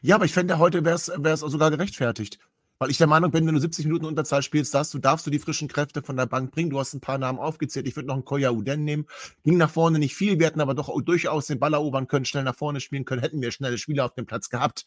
Ja, 0.01 0.15
aber 0.15 0.25
ich 0.25 0.33
fände, 0.33 0.59
heute 0.59 0.85
wäre 0.85 0.95
es 0.95 1.41
sogar 1.41 1.71
gerechtfertigt. 1.71 2.39
Weil 2.83 2.91
ich 2.91 2.99
der 2.99 3.07
Meinung 3.07 3.31
bin, 3.31 3.47
wenn 3.47 3.55
du 3.55 3.61
70 3.61 3.85
Minuten 3.85 4.07
Unterzahl 4.07 4.43
spielst, 4.43 4.75
darfst 4.75 4.93
du, 4.93 4.99
darfst 4.99 5.25
du 5.25 5.31
die 5.31 5.39
frischen 5.39 5.69
Kräfte 5.69 6.03
von 6.03 6.17
der 6.17 6.27
Bank 6.27 6.51
bringen. 6.51 6.69
Du 6.69 6.81
hast 6.81 6.95
ein 6.95 7.01
paar 7.01 7.17
Namen 7.17 7.39
aufgezählt. 7.39 7.87
Ich 7.87 7.95
würde 7.95 8.09
noch 8.09 8.17
einen 8.17 8.25
Koya 8.25 8.51
Uden 8.51 8.83
nehmen. 8.83 9.07
Ging 9.45 9.57
nach 9.57 9.71
vorne 9.71 10.01
nicht 10.01 10.17
viel. 10.17 10.41
Wir 10.41 10.49
hätten 10.49 10.61
aber 10.61 10.75
doch 10.75 10.91
durchaus 11.01 11.47
den 11.47 11.61
Ball 11.61 11.75
erobern 11.75 12.09
können, 12.09 12.25
schnell 12.25 12.43
nach 12.43 12.57
vorne 12.57 12.81
spielen 12.81 13.05
können. 13.05 13.21
Hätten 13.21 13.41
wir 13.41 13.53
schnelle 13.53 13.79
Spieler 13.79 14.05
auf 14.05 14.15
dem 14.15 14.27
Platz 14.27 14.49
gehabt. 14.49 14.85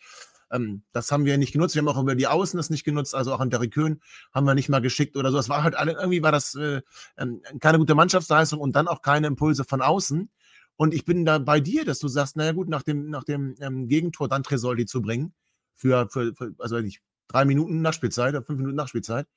Ähm, 0.51 0.83
das 0.91 1.09
haben 1.09 1.23
wir 1.23 1.37
nicht 1.37 1.53
genutzt. 1.53 1.73
Wir 1.73 1.83
haben 1.83 1.87
auch 1.87 1.97
über 1.97 2.15
die 2.15 2.27
Außen 2.27 2.57
das 2.57 2.69
nicht 2.69 2.83
genutzt. 2.83 3.15
Also 3.15 3.33
auch 3.33 3.39
an 3.39 3.49
Derrick 3.49 3.73
Köhn 3.73 4.01
haben 4.33 4.45
wir 4.45 4.55
nicht 4.55 4.67
mal 4.67 4.81
geschickt 4.81 5.15
oder 5.15 5.31
so. 5.31 5.37
Es 5.37 5.47
war 5.47 5.63
halt 5.63 5.75
alle, 5.75 5.93
irgendwie 5.93 6.21
war 6.21 6.33
das 6.33 6.53
äh, 6.55 6.81
ähm, 7.17 7.43
keine 7.61 7.77
gute 7.77 7.95
Mannschaftsleistung 7.95 8.59
und 8.59 8.75
dann 8.75 8.89
auch 8.89 9.03
keine 9.03 9.27
Impulse 9.27 9.63
von 9.63 9.81
außen. 9.81 10.29
Und 10.75 10.93
ich 10.93 11.05
bin 11.05 11.23
da 11.23 11.37
bei 11.37 11.61
dir, 11.61 11.85
dass 11.85 11.99
du 11.99 12.09
sagst, 12.09 12.35
naja 12.35 12.51
gut, 12.51 12.67
nach 12.67 12.83
dem, 12.83 13.09
nach 13.09 13.23
dem 13.23 13.55
ähm, 13.61 13.87
Gegentor 13.87 14.27
dann 14.27 14.43
Tresoldi 14.43 14.85
zu 14.85 15.01
bringen, 15.01 15.33
für, 15.75 16.09
für, 16.09 16.35
für 16.35 16.53
also 16.59 16.75
ich 16.79 16.99
drei 17.27 17.45
Minuten 17.45 17.81
Nachspielzeit 17.81 18.33
oder 18.33 18.43
fünf 18.43 18.59
Minuten 18.59 18.75
Nachspielzeit. 18.75 19.27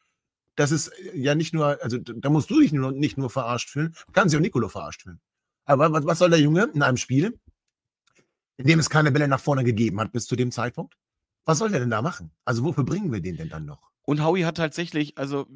Das 0.56 0.72
ist 0.72 0.88
äh, 0.88 1.16
ja 1.16 1.34
nicht 1.34 1.54
nur, 1.54 1.82
also 1.82 1.98
da 1.98 2.30
musst 2.30 2.50
du 2.50 2.60
dich 2.60 2.72
nur, 2.72 2.92
nicht 2.92 3.18
nur 3.18 3.30
verarscht 3.30 3.70
fühlen, 3.70 3.94
kann 4.12 4.28
sich 4.28 4.36
auch 4.36 4.42
Nicolo 4.42 4.68
verarscht 4.68 5.02
fühlen. 5.02 5.20
Aber 5.64 5.92
was, 5.92 6.04
was 6.04 6.18
soll 6.18 6.30
der 6.30 6.40
Junge 6.40 6.70
in 6.74 6.82
einem 6.82 6.96
Spiel, 6.96 7.38
in 8.56 8.66
dem 8.66 8.78
es 8.78 8.90
keine 8.90 9.12
Bälle 9.12 9.28
nach 9.28 9.40
vorne 9.40 9.64
gegeben 9.64 10.00
hat 10.00 10.12
bis 10.12 10.26
zu 10.26 10.36
dem 10.36 10.50
Zeitpunkt? 10.50 10.96
Was 11.44 11.58
soll 11.58 11.70
der 11.70 11.80
denn 11.80 11.90
da 11.90 12.02
machen? 12.02 12.30
Also 12.44 12.64
wofür 12.64 12.84
bringen 12.84 13.12
wir 13.12 13.20
den 13.20 13.36
denn 13.36 13.48
dann 13.48 13.64
noch? 13.64 13.90
Und 14.02 14.22
Howie 14.22 14.44
hat 14.44 14.56
tatsächlich, 14.56 15.16
also 15.18 15.46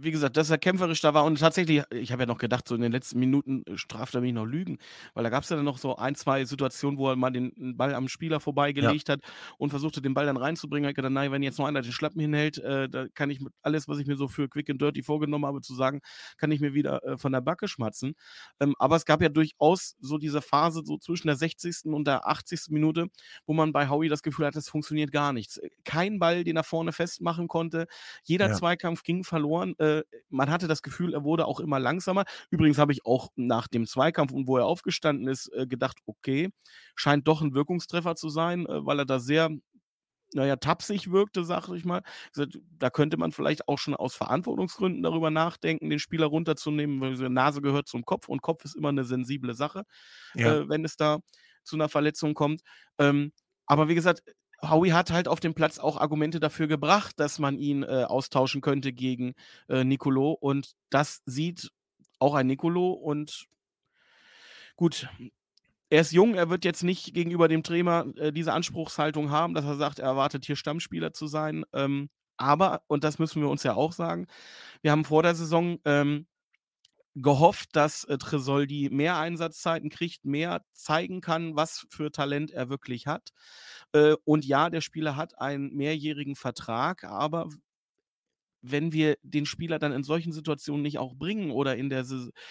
wie 0.00 0.10
gesagt, 0.10 0.36
dass 0.36 0.50
er 0.50 0.58
kämpferisch 0.58 1.00
da 1.00 1.14
war 1.14 1.24
und 1.24 1.38
tatsächlich, 1.38 1.82
ich 1.90 2.12
habe 2.12 2.22
ja 2.22 2.26
noch 2.26 2.38
gedacht, 2.38 2.68
so 2.68 2.74
in 2.74 2.80
den 2.80 2.92
letzten 2.92 3.18
Minuten 3.18 3.62
äh, 3.66 3.76
straft 3.76 4.14
er 4.14 4.20
mich 4.20 4.32
noch 4.32 4.44
Lügen, 4.44 4.78
weil 5.14 5.24
da 5.24 5.30
gab 5.30 5.44
es 5.44 5.50
ja 5.50 5.56
dann 5.56 5.64
noch 5.64 5.78
so 5.78 5.96
ein, 5.96 6.14
zwei 6.14 6.44
Situationen, 6.44 6.98
wo 6.98 7.08
er 7.08 7.16
mal 7.16 7.30
den 7.30 7.76
Ball 7.76 7.94
am 7.94 8.08
Spieler 8.08 8.40
vorbeigelegt 8.40 9.08
ja. 9.08 9.14
hat 9.14 9.20
und 9.58 9.70
versuchte, 9.70 10.02
den 10.02 10.14
Ball 10.14 10.26
dann 10.26 10.36
reinzubringen. 10.36 10.90
Ich 10.90 10.96
gedacht, 10.96 11.12
nein, 11.12 11.32
wenn 11.32 11.42
jetzt 11.42 11.58
noch 11.58 11.66
einer 11.66 11.82
den 11.82 11.92
Schlappen 11.92 12.20
hinhält, 12.20 12.58
äh, 12.58 12.88
da 12.88 13.06
kann 13.14 13.30
ich 13.30 13.40
mit 13.40 13.52
alles, 13.62 13.88
was 13.88 13.98
ich 13.98 14.06
mir 14.06 14.16
so 14.16 14.28
für 14.28 14.48
Quick 14.48 14.70
and 14.70 14.80
Dirty 14.80 15.02
vorgenommen 15.02 15.46
habe, 15.46 15.60
zu 15.60 15.74
sagen, 15.74 16.00
kann 16.36 16.50
ich 16.50 16.60
mir 16.60 16.74
wieder 16.74 17.02
äh, 17.04 17.18
von 17.18 17.32
der 17.32 17.40
Backe 17.40 17.68
schmatzen. 17.68 18.14
Ähm, 18.60 18.74
aber 18.78 18.96
es 18.96 19.04
gab 19.04 19.22
ja 19.22 19.28
durchaus 19.28 19.96
so 20.00 20.18
diese 20.18 20.42
Phase, 20.42 20.82
so 20.84 20.98
zwischen 20.98 21.28
der 21.28 21.36
60. 21.36 21.84
und 21.86 22.06
der 22.06 22.26
80. 22.26 22.70
Minute, 22.70 23.08
wo 23.46 23.54
man 23.54 23.72
bei 23.72 23.88
Howie 23.88 24.08
das 24.08 24.22
Gefühl 24.22 24.46
hat, 24.46 24.56
es 24.56 24.68
funktioniert 24.68 25.12
gar 25.12 25.32
nichts. 25.32 25.60
Kein 25.84 26.18
Ball, 26.18 26.44
den 26.44 26.56
er 26.56 26.64
vorne 26.64 26.92
festmachen 26.92 27.48
konnte. 27.48 27.86
Jeder 28.24 28.48
ja. 28.48 28.54
Zweikampf 28.54 29.02
ging 29.02 29.24
verloren. 29.24 29.74
Äh, 29.78 29.85
äh, 29.86 30.02
man 30.28 30.50
hatte 30.50 30.68
das 30.68 30.82
Gefühl, 30.82 31.14
er 31.14 31.24
wurde 31.24 31.46
auch 31.46 31.60
immer 31.60 31.78
langsamer. 31.78 32.24
Übrigens 32.50 32.78
habe 32.78 32.92
ich 32.92 33.04
auch 33.04 33.28
nach 33.36 33.68
dem 33.68 33.86
Zweikampf 33.86 34.32
und 34.32 34.46
wo 34.46 34.56
er 34.56 34.66
aufgestanden 34.66 35.28
ist, 35.28 35.52
äh, 35.52 35.66
gedacht, 35.66 35.98
okay, 36.06 36.50
scheint 36.94 37.28
doch 37.28 37.42
ein 37.42 37.54
Wirkungstreffer 37.54 38.16
zu 38.16 38.28
sein, 38.28 38.66
äh, 38.66 38.84
weil 38.84 39.00
er 39.00 39.06
da 39.06 39.18
sehr 39.18 39.50
naja, 40.34 40.56
tapsig 40.56 41.12
wirkte, 41.12 41.44
sag 41.44 41.68
ich 41.68 41.84
mal. 41.84 42.02
Da 42.78 42.90
könnte 42.90 43.16
man 43.16 43.32
vielleicht 43.32 43.68
auch 43.68 43.78
schon 43.78 43.94
aus 43.94 44.14
Verantwortungsgründen 44.14 45.02
darüber 45.02 45.30
nachdenken, 45.30 45.88
den 45.88 45.98
Spieler 45.98 46.26
runterzunehmen, 46.26 47.00
weil 47.00 47.14
die 47.14 47.28
Nase 47.28 47.62
gehört 47.62 47.86
zum 47.86 48.04
Kopf 48.04 48.28
und 48.28 48.42
Kopf 48.42 48.64
ist 48.64 48.74
immer 48.76 48.88
eine 48.88 49.04
sensible 49.04 49.54
Sache, 49.54 49.84
ja. 50.34 50.56
äh, 50.56 50.68
wenn 50.68 50.84
es 50.84 50.96
da 50.96 51.20
zu 51.62 51.76
einer 51.76 51.88
Verletzung 51.88 52.34
kommt. 52.34 52.62
Ähm, 52.98 53.32
aber 53.66 53.88
wie 53.88 53.94
gesagt, 53.94 54.22
Howie 54.62 54.92
hat 54.92 55.10
halt 55.10 55.28
auf 55.28 55.40
dem 55.40 55.54
Platz 55.54 55.78
auch 55.78 55.98
Argumente 55.98 56.40
dafür 56.40 56.66
gebracht, 56.66 57.18
dass 57.20 57.38
man 57.38 57.58
ihn 57.58 57.82
äh, 57.82 58.04
austauschen 58.04 58.60
könnte 58.60 58.92
gegen 58.92 59.34
äh, 59.68 59.84
Nicolo. 59.84 60.32
Und 60.32 60.74
das 60.90 61.22
sieht 61.26 61.70
auch 62.18 62.34
ein 62.34 62.46
Nicolo. 62.46 62.92
Und 62.92 63.46
gut, 64.76 65.08
er 65.90 66.00
ist 66.00 66.12
jung, 66.12 66.34
er 66.34 66.50
wird 66.50 66.64
jetzt 66.64 66.82
nicht 66.82 67.14
gegenüber 67.14 67.48
dem 67.48 67.62
Trainer 67.62 68.06
äh, 68.16 68.32
diese 68.32 68.52
Anspruchshaltung 68.52 69.30
haben, 69.30 69.54
dass 69.54 69.64
er 69.64 69.76
sagt, 69.76 69.98
er 69.98 70.06
erwartet 70.06 70.44
hier 70.44 70.56
Stammspieler 70.56 71.12
zu 71.12 71.26
sein. 71.26 71.64
Ähm, 71.72 72.08
aber, 72.36 72.82
und 72.86 73.04
das 73.04 73.18
müssen 73.18 73.40
wir 73.42 73.48
uns 73.48 73.62
ja 73.62 73.74
auch 73.74 73.92
sagen, 73.92 74.26
wir 74.82 74.90
haben 74.90 75.04
vor 75.04 75.22
der 75.22 75.34
Saison 75.34 75.78
ähm, 75.84 76.26
gehofft, 77.16 77.70
dass 77.72 78.04
äh, 78.04 78.18
Tresoldi 78.18 78.90
mehr 78.92 79.16
Einsatzzeiten 79.18 79.88
kriegt, 79.88 80.24
mehr 80.24 80.62
zeigen 80.72 81.20
kann, 81.20 81.56
was 81.56 81.86
für 81.90 82.12
Talent 82.12 82.50
er 82.50 82.68
wirklich 82.68 83.06
hat. 83.06 83.30
Äh, 83.92 84.16
und 84.24 84.44
ja, 84.44 84.68
der 84.70 84.82
Spieler 84.82 85.16
hat 85.16 85.38
einen 85.40 85.74
mehrjährigen 85.74 86.36
Vertrag, 86.36 87.04
aber 87.04 87.48
wenn 88.60 88.92
wir 88.92 89.16
den 89.22 89.46
Spieler 89.46 89.78
dann 89.78 89.92
in 89.92 90.02
solchen 90.02 90.32
Situationen 90.32 90.82
nicht 90.82 90.98
auch 90.98 91.14
bringen 91.14 91.50
oder 91.50 91.76
in 91.76 91.88
der, 91.88 92.04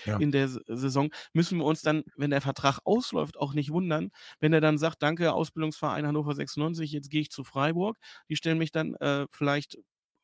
ja. 0.05 0.17
in 0.17 0.31
der 0.31 0.47
Saison, 0.47 1.09
müssen 1.33 1.57
wir 1.59 1.65
uns 1.65 1.81
dann, 1.81 2.03
wenn 2.15 2.31
der 2.31 2.41
Vertrag 2.41 2.79
ausläuft, 2.85 3.37
auch 3.37 3.53
nicht 3.53 3.71
wundern, 3.71 4.11
wenn 4.39 4.53
er 4.53 4.61
dann 4.61 4.77
sagt, 4.77 5.03
danke, 5.03 5.33
Ausbildungsverein 5.33 6.07
Hannover 6.07 6.33
96, 6.33 6.91
jetzt 6.91 7.09
gehe 7.09 7.21
ich 7.21 7.31
zu 7.31 7.43
Freiburg. 7.43 7.97
Die 8.29 8.35
stellen 8.35 8.57
mich 8.57 8.71
dann 8.71 8.95
äh, 8.95 9.27
vielleicht 9.29 9.77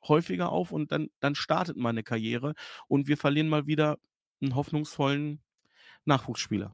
häufiger 0.08 0.52
auf 0.52 0.72
und 0.72 0.92
dann, 0.92 1.10
dann 1.20 1.36
startet 1.36 1.78
meine 1.78 2.04
Karriere 2.04 2.54
und 2.88 3.08
wir 3.08 3.18
verlieren 3.18 3.50
mal 3.50 3.68
wieder 3.68 3.98
einen 4.42 4.56
hoffnungsvollen 4.56 5.40
Nachwuchsspieler. 6.06 6.74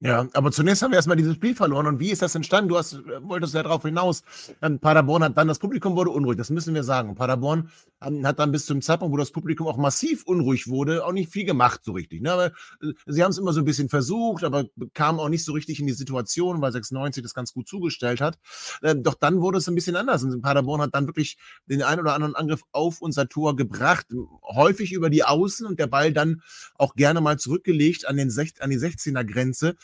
Ja, 0.00 0.26
aber 0.32 0.50
zunächst 0.50 0.82
haben 0.82 0.90
wir 0.90 0.96
erstmal 0.96 1.16
dieses 1.16 1.36
Spiel 1.36 1.54
verloren. 1.54 1.86
Und 1.86 2.00
wie 2.00 2.10
ist 2.10 2.22
das 2.22 2.34
entstanden? 2.34 2.68
Du 2.68 2.76
hast, 2.76 2.94
äh, 2.94 3.22
wolltest 3.22 3.54
ja 3.54 3.62
darauf 3.62 3.82
hinaus. 3.82 4.24
Ähm, 4.60 4.80
Paderborn 4.80 5.22
hat 5.22 5.38
dann, 5.38 5.46
das 5.46 5.60
Publikum 5.60 5.94
wurde 5.94 6.10
unruhig, 6.10 6.36
das 6.36 6.50
müssen 6.50 6.74
wir 6.74 6.82
sagen. 6.82 7.14
Paderborn 7.14 7.70
hat 8.02 8.38
dann 8.38 8.52
bis 8.52 8.66
zum 8.66 8.82
Zeitpunkt, 8.82 9.12
wo 9.12 9.16
das 9.16 9.30
Publikum 9.30 9.66
auch 9.66 9.76
massiv 9.76 10.24
unruhig 10.24 10.68
wurde, 10.68 11.04
auch 11.04 11.12
nicht 11.12 11.30
viel 11.30 11.44
gemacht 11.44 11.80
so 11.84 11.92
richtig. 11.92 12.22
Ne? 12.22 12.32
Aber 12.32 12.46
äh, 12.46 12.92
sie 13.06 13.22
haben 13.22 13.30
es 13.30 13.38
immer 13.38 13.52
so 13.52 13.60
ein 13.60 13.64
bisschen 13.64 13.88
versucht, 13.88 14.44
aber 14.44 14.66
kamen 14.94 15.20
auch 15.20 15.28
nicht 15.28 15.44
so 15.44 15.52
richtig 15.52 15.80
in 15.80 15.86
die 15.86 15.92
Situation, 15.92 16.60
weil 16.60 16.72
96 16.72 17.22
das 17.22 17.34
ganz 17.34 17.52
gut 17.52 17.68
zugestellt 17.68 18.20
hat. 18.20 18.38
Ähm, 18.82 19.02
doch 19.02 19.14
dann 19.14 19.40
wurde 19.40 19.58
es 19.58 19.68
ein 19.68 19.74
bisschen 19.74 19.96
anders. 19.96 20.22
Und 20.22 20.42
Paderborn 20.42 20.80
hat 20.80 20.94
dann 20.94 21.06
wirklich 21.06 21.36
den 21.66 21.82
einen 21.82 22.00
oder 22.00 22.14
anderen 22.14 22.34
Angriff 22.34 22.62
auf 22.72 23.00
unser 23.00 23.28
Tor 23.28 23.56
gebracht, 23.56 24.06
häufig 24.42 24.92
über 24.92 25.10
die 25.10 25.24
Außen 25.24 25.66
und 25.66 25.78
der 25.78 25.86
Ball 25.86 26.12
dann 26.12 26.42
auch 26.74 26.94
gerne 26.94 27.20
mal 27.20 27.38
zurückgelegt 27.38 28.06
an, 28.08 28.16
den 28.16 28.30
an 28.30 28.70
die 28.70 28.78
16er 28.78 29.24
Grenze 29.24 29.76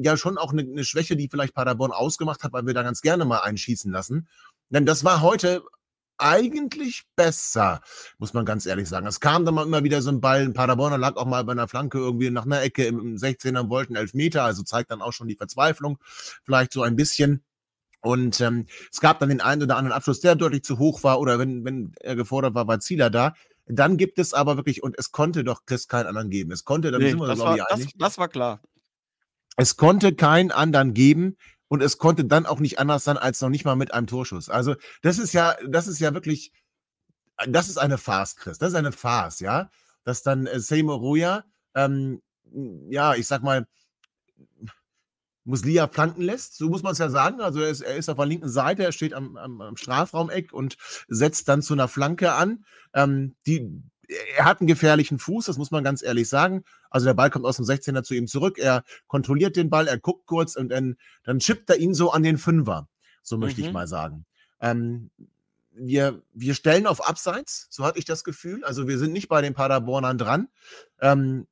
ja 0.00 0.16
schon 0.16 0.38
auch 0.38 0.52
eine, 0.52 0.62
eine, 0.62 0.84
Schwäche, 0.84 1.16
die 1.16 1.28
vielleicht 1.28 1.54
Paderborn 1.54 1.92
ausgemacht 1.92 2.44
hat, 2.44 2.52
weil 2.52 2.66
wir 2.66 2.74
da 2.74 2.82
ganz 2.82 3.00
gerne 3.00 3.24
mal 3.24 3.40
einschießen 3.40 3.90
lassen. 3.90 4.28
Denn 4.70 4.86
das 4.86 5.04
war 5.04 5.20
heute 5.22 5.62
eigentlich 6.18 7.04
besser, 7.16 7.80
muss 8.18 8.34
man 8.34 8.44
ganz 8.44 8.66
ehrlich 8.66 8.88
sagen. 8.88 9.06
Es 9.06 9.20
kam 9.20 9.44
dann 9.44 9.54
mal 9.54 9.66
immer 9.66 9.84
wieder 9.84 10.02
so 10.02 10.10
ein 10.10 10.20
Ball, 10.20 10.42
ein 10.42 10.52
Paderborner 10.52 10.98
lag 10.98 11.16
auch 11.16 11.26
mal 11.26 11.44
bei 11.44 11.52
einer 11.52 11.68
Flanke 11.68 11.98
irgendwie 11.98 12.30
nach 12.30 12.44
einer 12.44 12.62
Ecke 12.62 12.84
im 12.84 13.16
16er, 13.16 13.68
wollten 13.68 13.96
elf 13.96 14.14
Meter, 14.14 14.44
also 14.44 14.62
zeigt 14.62 14.90
dann 14.90 15.02
auch 15.02 15.12
schon 15.12 15.28
die 15.28 15.36
Verzweiflung, 15.36 15.98
vielleicht 16.44 16.72
so 16.72 16.82
ein 16.82 16.96
bisschen. 16.96 17.42
Und 18.00 18.40
ähm, 18.40 18.66
es 18.92 19.00
gab 19.00 19.18
dann 19.18 19.28
den 19.28 19.40
einen 19.40 19.62
oder 19.62 19.76
anderen 19.76 19.96
Abschluss, 19.96 20.20
der 20.20 20.36
deutlich 20.36 20.62
zu 20.62 20.78
hoch 20.78 21.02
war 21.02 21.20
oder 21.20 21.38
wenn, 21.38 21.64
wenn 21.64 21.92
er 22.00 22.16
gefordert 22.16 22.54
war, 22.54 22.68
war 22.68 22.80
Zieler 22.80 23.10
da. 23.10 23.34
Dann 23.66 23.96
gibt 23.96 24.18
es 24.18 24.34
aber 24.34 24.56
wirklich, 24.56 24.82
und 24.82 24.96
es 24.98 25.12
konnte 25.12 25.44
doch 25.44 25.66
Chris 25.66 25.88
keinen 25.88 26.06
anderen 26.06 26.30
geben. 26.30 26.52
Es 26.52 26.64
konnte, 26.64 26.90
dann 26.90 27.02
nee, 27.02 27.10
sind 27.10 27.20
wir, 27.20 27.26
das, 27.26 27.38
war, 27.40 27.56
das, 27.56 27.86
das 27.96 28.18
war 28.18 28.28
klar. 28.28 28.62
Es 29.56 29.76
konnte 29.76 30.14
keinen 30.14 30.52
anderen 30.52 30.94
geben 30.94 31.36
und 31.68 31.82
es 31.82 31.98
konnte 31.98 32.24
dann 32.24 32.46
auch 32.46 32.60
nicht 32.60 32.78
anders 32.78 33.04
sein 33.04 33.18
als 33.18 33.40
noch 33.40 33.50
nicht 33.50 33.64
mal 33.64 33.76
mit 33.76 33.92
einem 33.92 34.06
Torschuss. 34.06 34.48
Also 34.48 34.74
das 35.02 35.18
ist 35.18 35.32
ja, 35.32 35.56
das 35.66 35.86
ist 35.86 36.00
ja 36.00 36.14
wirklich, 36.14 36.52
das 37.46 37.68
ist 37.68 37.78
eine 37.78 37.98
Farce, 37.98 38.36
Chris. 38.36 38.58
Das 38.58 38.70
ist 38.70 38.74
eine 38.74 38.92
Farce, 38.92 39.40
ja. 39.40 39.70
Dass 40.04 40.22
dann 40.22 40.46
äh, 40.46 40.58
Seymour 40.58 40.98
Roya, 40.98 41.44
ähm, 41.74 42.22
ja, 42.88 43.14
ich 43.14 43.26
sag 43.26 43.42
mal, 43.42 43.66
Muslia 45.44 45.86
planken 45.86 46.22
lässt. 46.22 46.56
So 46.56 46.68
muss 46.68 46.82
man 46.82 46.92
es 46.92 46.98
ja 46.98 47.08
sagen. 47.08 47.40
Also 47.40 47.60
er 47.60 47.70
ist, 47.70 47.80
er 47.80 47.96
ist, 47.96 48.08
auf 48.08 48.16
der 48.16 48.26
linken 48.26 48.48
Seite, 48.48 48.84
er 48.84 48.92
steht 48.92 49.14
am, 49.14 49.36
am, 49.36 49.60
am 49.60 49.76
Strafraumeck 49.76 50.52
und 50.52 50.76
setzt 51.08 51.48
dann 51.48 51.62
zu 51.62 51.74
einer 51.74 51.88
Flanke 51.88 52.32
an. 52.32 52.64
Ähm, 52.94 53.34
die, 53.46 53.82
er 54.36 54.44
hat 54.44 54.60
einen 54.60 54.66
gefährlichen 54.66 55.18
Fuß, 55.18 55.46
das 55.46 55.58
muss 55.58 55.70
man 55.70 55.84
ganz 55.84 56.02
ehrlich 56.02 56.28
sagen. 56.28 56.64
Also 56.90 57.06
der 57.06 57.14
Ball 57.14 57.30
kommt 57.30 57.44
aus 57.44 57.56
dem 57.56 57.64
16er 57.64 58.02
zu 58.02 58.14
ihm 58.14 58.26
zurück, 58.26 58.58
er 58.58 58.84
kontrolliert 59.06 59.56
den 59.56 59.70
Ball, 59.70 59.88
er 59.88 59.98
guckt 59.98 60.26
kurz 60.26 60.56
und 60.56 60.70
dann, 60.70 60.96
dann 61.24 61.38
chippt 61.38 61.70
er 61.70 61.76
ihn 61.76 61.94
so 61.94 62.10
an 62.10 62.22
den 62.22 62.38
Fünfer. 62.38 62.88
So 63.22 63.36
möchte 63.38 63.60
mhm. 63.60 63.66
ich 63.66 63.72
mal 63.72 63.86
sagen. 63.86 64.24
Ähm, 64.60 65.10
wir, 65.72 66.22
wir 66.32 66.54
stellen 66.54 66.86
auf 66.86 67.06
Abseits, 67.06 67.68
so 67.70 67.84
hatte 67.84 67.98
ich 67.98 68.04
das 68.04 68.24
Gefühl. 68.24 68.64
Also 68.64 68.88
wir 68.88 68.98
sind 68.98 69.12
nicht 69.12 69.28
bei 69.28 69.42
den 69.42 69.54
Paderbornern 69.54 70.18
dran. 70.18 70.48
Ähm, 71.00 71.46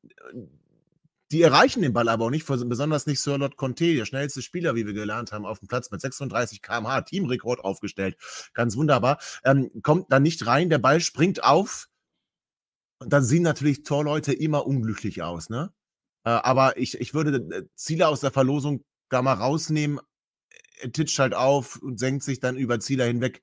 die 1.33 1.43
erreichen 1.43 1.83
den 1.83 1.93
Ball 1.93 2.09
aber 2.09 2.27
auch 2.27 2.31
nicht, 2.31 2.47
besonders 2.47 3.07
nicht 3.07 3.21
Sir 3.21 3.39
Lord 3.39 3.57
Conte, 3.57 3.95
der 3.95 4.05
schnellste 4.05 4.43
Spieler, 4.43 4.77
wie 4.77 4.87
wir 4.87 4.93
gelernt 4.93 5.33
haben, 5.33 5.45
auf 5.45 5.59
dem 5.59 5.67
Platz 5.67 5.91
mit 5.91 6.01
36 6.01 6.63
km/h, 6.63 7.03
Teamrekord 7.03 7.65
aufgestellt. 7.65 8.17
Ganz 8.55 8.77
wunderbar. 8.77 9.19
Ähm, 9.45 9.71
kommt 9.83 10.13
da 10.13 10.21
nicht 10.21 10.47
rein, 10.47 10.71
der 10.71 10.79
Ball 10.79 11.01
springt 11.01 11.43
auf. 11.43 11.89
Und 12.99 13.13
dann 13.13 13.25
sehen 13.25 13.43
natürlich 13.43 13.83
Torleute 13.83 14.33
immer 14.33 14.67
unglücklich 14.67 15.23
aus, 15.23 15.51
ne? 15.51 15.73
Äh, 16.25 16.31
aber 16.31 16.77
ich, 16.77 16.99
ich 17.01 17.15
würde 17.15 17.57
äh, 17.57 17.65
Ziele 17.75 18.09
aus 18.09 18.21
der 18.21 18.33
Verlosung 18.33 18.85
da 19.09 19.23
mal 19.23 19.35
rausnehmen. 19.35 20.01
Er 20.81 20.93
titscht 20.93 21.19
halt 21.19 21.35
auf 21.35 21.77
und 21.77 21.99
senkt 21.99 22.23
sich 22.25 22.41
dann 22.41 22.57
über 22.57 22.81
Zieler 22.81 23.07
hinweg 23.07 23.43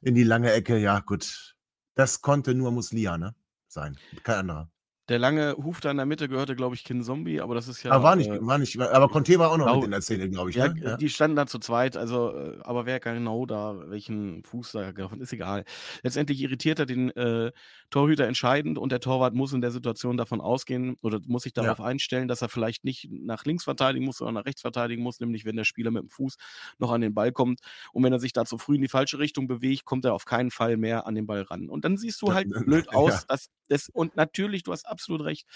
in 0.00 0.14
die 0.14 0.24
lange 0.24 0.52
Ecke. 0.52 0.78
Ja, 0.78 1.00
gut. 1.00 1.56
Das 1.94 2.22
konnte 2.22 2.54
nur 2.54 2.72
Muslia, 2.72 3.18
ne? 3.18 3.34
Sein. 3.68 3.98
Kein 4.22 4.36
anderer. 4.36 4.71
Der 5.12 5.18
lange 5.18 5.54
Huf 5.62 5.80
da 5.80 5.90
in 5.90 5.98
der 5.98 6.06
Mitte 6.06 6.26
gehörte, 6.26 6.56
glaube 6.56 6.74
ich, 6.74 6.84
Kin 6.84 7.02
Zombie, 7.02 7.42
aber 7.42 7.54
das 7.54 7.68
ist 7.68 7.82
ja. 7.82 7.90
Aber 7.90 8.02
war 8.02 8.16
nicht, 8.16 8.30
äh, 8.30 8.38
war 8.40 8.56
nicht, 8.56 8.80
aber 8.80 9.10
Conte 9.10 9.38
war 9.38 9.50
auch 9.50 9.58
noch 9.58 9.74
mit 9.74 9.84
in 9.84 9.90
der 9.90 10.00
Szene, 10.00 10.30
glaube 10.30 10.48
ich. 10.48 10.56
Ja, 10.56 10.68
ne? 10.68 10.80
ja, 10.82 10.96
die 10.96 11.10
standen 11.10 11.36
da 11.36 11.46
zu 11.46 11.58
zweit, 11.58 11.98
also, 11.98 12.34
äh, 12.34 12.58
aber 12.62 12.86
wer 12.86 12.98
genau 12.98 13.44
da, 13.44 13.78
welchen 13.90 14.42
Fuß 14.42 14.72
da 14.72 14.90
getroffen 14.90 15.20
ist, 15.20 15.30
egal. 15.34 15.66
Letztendlich 16.02 16.40
irritiert 16.40 16.78
er 16.78 16.86
den 16.86 17.10
äh, 17.10 17.52
Torhüter 17.90 18.26
entscheidend 18.26 18.78
und 18.78 18.90
der 18.90 19.00
Torwart 19.00 19.34
muss 19.34 19.52
in 19.52 19.60
der 19.60 19.70
Situation 19.70 20.16
davon 20.16 20.40
ausgehen 20.40 20.96
oder 21.02 21.20
muss 21.26 21.42
sich 21.42 21.52
darauf 21.52 21.78
ja. 21.78 21.84
einstellen, 21.84 22.26
dass 22.26 22.40
er 22.40 22.48
vielleicht 22.48 22.84
nicht 22.84 23.10
nach 23.10 23.44
links 23.44 23.64
verteidigen 23.64 24.06
muss, 24.06 24.16
sondern 24.16 24.36
nach 24.36 24.46
rechts 24.46 24.62
verteidigen 24.62 25.02
muss, 25.02 25.20
nämlich 25.20 25.44
wenn 25.44 25.56
der 25.56 25.64
Spieler 25.64 25.90
mit 25.90 26.04
dem 26.04 26.08
Fuß 26.08 26.36
noch 26.78 26.90
an 26.90 27.02
den 27.02 27.12
Ball 27.12 27.32
kommt. 27.32 27.60
Und 27.92 28.02
wenn 28.02 28.14
er 28.14 28.18
sich 28.18 28.32
da 28.32 28.46
zu 28.46 28.56
früh 28.56 28.76
in 28.76 28.80
die 28.80 28.88
falsche 28.88 29.18
Richtung 29.18 29.46
bewegt, 29.46 29.84
kommt 29.84 30.06
er 30.06 30.14
auf 30.14 30.24
keinen 30.24 30.50
Fall 30.50 30.78
mehr 30.78 31.06
an 31.06 31.14
den 31.14 31.26
Ball 31.26 31.42
ran. 31.42 31.68
Und 31.68 31.84
dann 31.84 31.98
siehst 31.98 32.22
du 32.22 32.32
halt 32.32 32.48
blöd 32.64 32.88
aus, 32.94 33.26
dass 33.26 33.50
das, 33.72 33.88
und 33.88 34.16
natürlich, 34.16 34.62
du 34.62 34.72
hast 34.72 34.86
absolut 34.86 35.22
recht. 35.22 35.46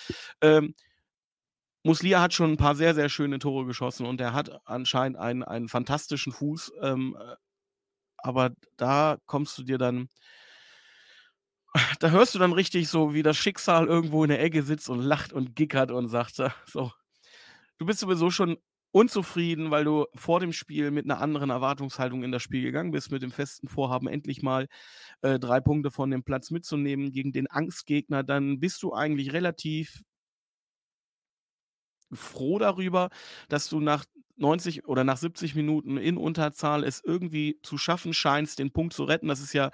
Ähm, 0.41 0.75
Muslia 1.85 2.21
hat 2.21 2.35
schon 2.35 2.53
ein 2.53 2.57
paar 2.57 2.75
sehr, 2.75 2.95
sehr 2.95 3.09
schöne 3.09 3.39
Tore 3.39 3.65
geschossen 3.65 4.07
und 4.07 4.21
er 4.21 4.33
hat 4.33 4.51
anscheinend 4.67 5.19
einen, 5.19 5.45
einen 5.45 5.69
fantastischen 5.69 6.33
Fuß. 6.33 6.73
Ähm, 6.83 7.17
äh, 7.21 7.37
aber 8.19 8.51
da 8.77 9.19
kommst 9.27 9.57
du 9.59 9.63
dir 9.63 9.79
dann, 9.79 10.09
da 12.01 12.11
hörst 12.11 12.35
du 12.35 12.39
dann 12.39 12.53
richtig 12.53 12.89
so, 12.89 13.15
wie 13.15 13.23
das 13.23 13.37
Schicksal 13.37 13.87
irgendwo 13.87 14.25
in 14.25 14.31
der 14.31 14.43
Ecke 14.43 14.63
sitzt 14.63 14.89
und 14.89 15.01
lacht 15.01 15.33
und 15.33 15.55
gickert 15.55 15.91
und 15.91 16.09
sagt, 16.09 16.37
so, 16.67 16.91
du 17.79 17.87
bist 17.87 18.01
sowieso 18.01 18.31
schon 18.31 18.57
unzufrieden, 18.97 19.71
weil 19.71 19.85
du 19.85 20.07
vor 20.15 20.41
dem 20.41 20.55
Spiel 20.55 20.91
mit 20.91 21.05
einer 21.05 21.21
anderen 21.21 21.51
Erwartungshaltung 21.51 22.25
in 22.25 22.33
das 22.33 22.43
Spiel 22.43 22.63
gegangen 22.63 22.93
bist, 22.93 23.11
mit 23.11 23.21
dem 23.21 23.31
festen 23.31 23.69
Vorhaben, 23.69 24.09
endlich 24.09 24.41
mal 24.43 24.69
äh, 25.21 25.39
drei 25.39 25.61
Punkte 25.61 25.91
von 25.91 26.11
dem 26.11 26.23
Platz 26.25 26.51
mitzunehmen 26.51 27.13
gegen 27.13 27.31
den 27.31 27.47
Angstgegner, 27.47 28.23
dann 28.23 28.59
bist 28.59 28.83
du 28.83 28.95
eigentlich 28.95 29.35
relativ 29.35 30.01
froh 32.11 32.59
darüber, 32.59 33.11
dass 33.51 33.69
du 33.69 33.81
nach 33.81 34.07
90 34.37 34.87
oder 34.87 35.05
nach 35.05 35.19
70 35.19 35.55
Minuten 35.55 35.99
in 35.99 36.17
Unterzahl 36.17 36.83
es 36.83 37.03
irgendwie 37.05 37.59
zu 37.63 37.77
schaffen 37.77 38.15
scheinst, 38.15 38.59
den 38.59 38.73
Punkt 38.73 38.95
zu 38.95 39.05
retten. 39.05 39.29
Das 39.29 39.41
ist 39.41 39.53
ja 39.53 39.73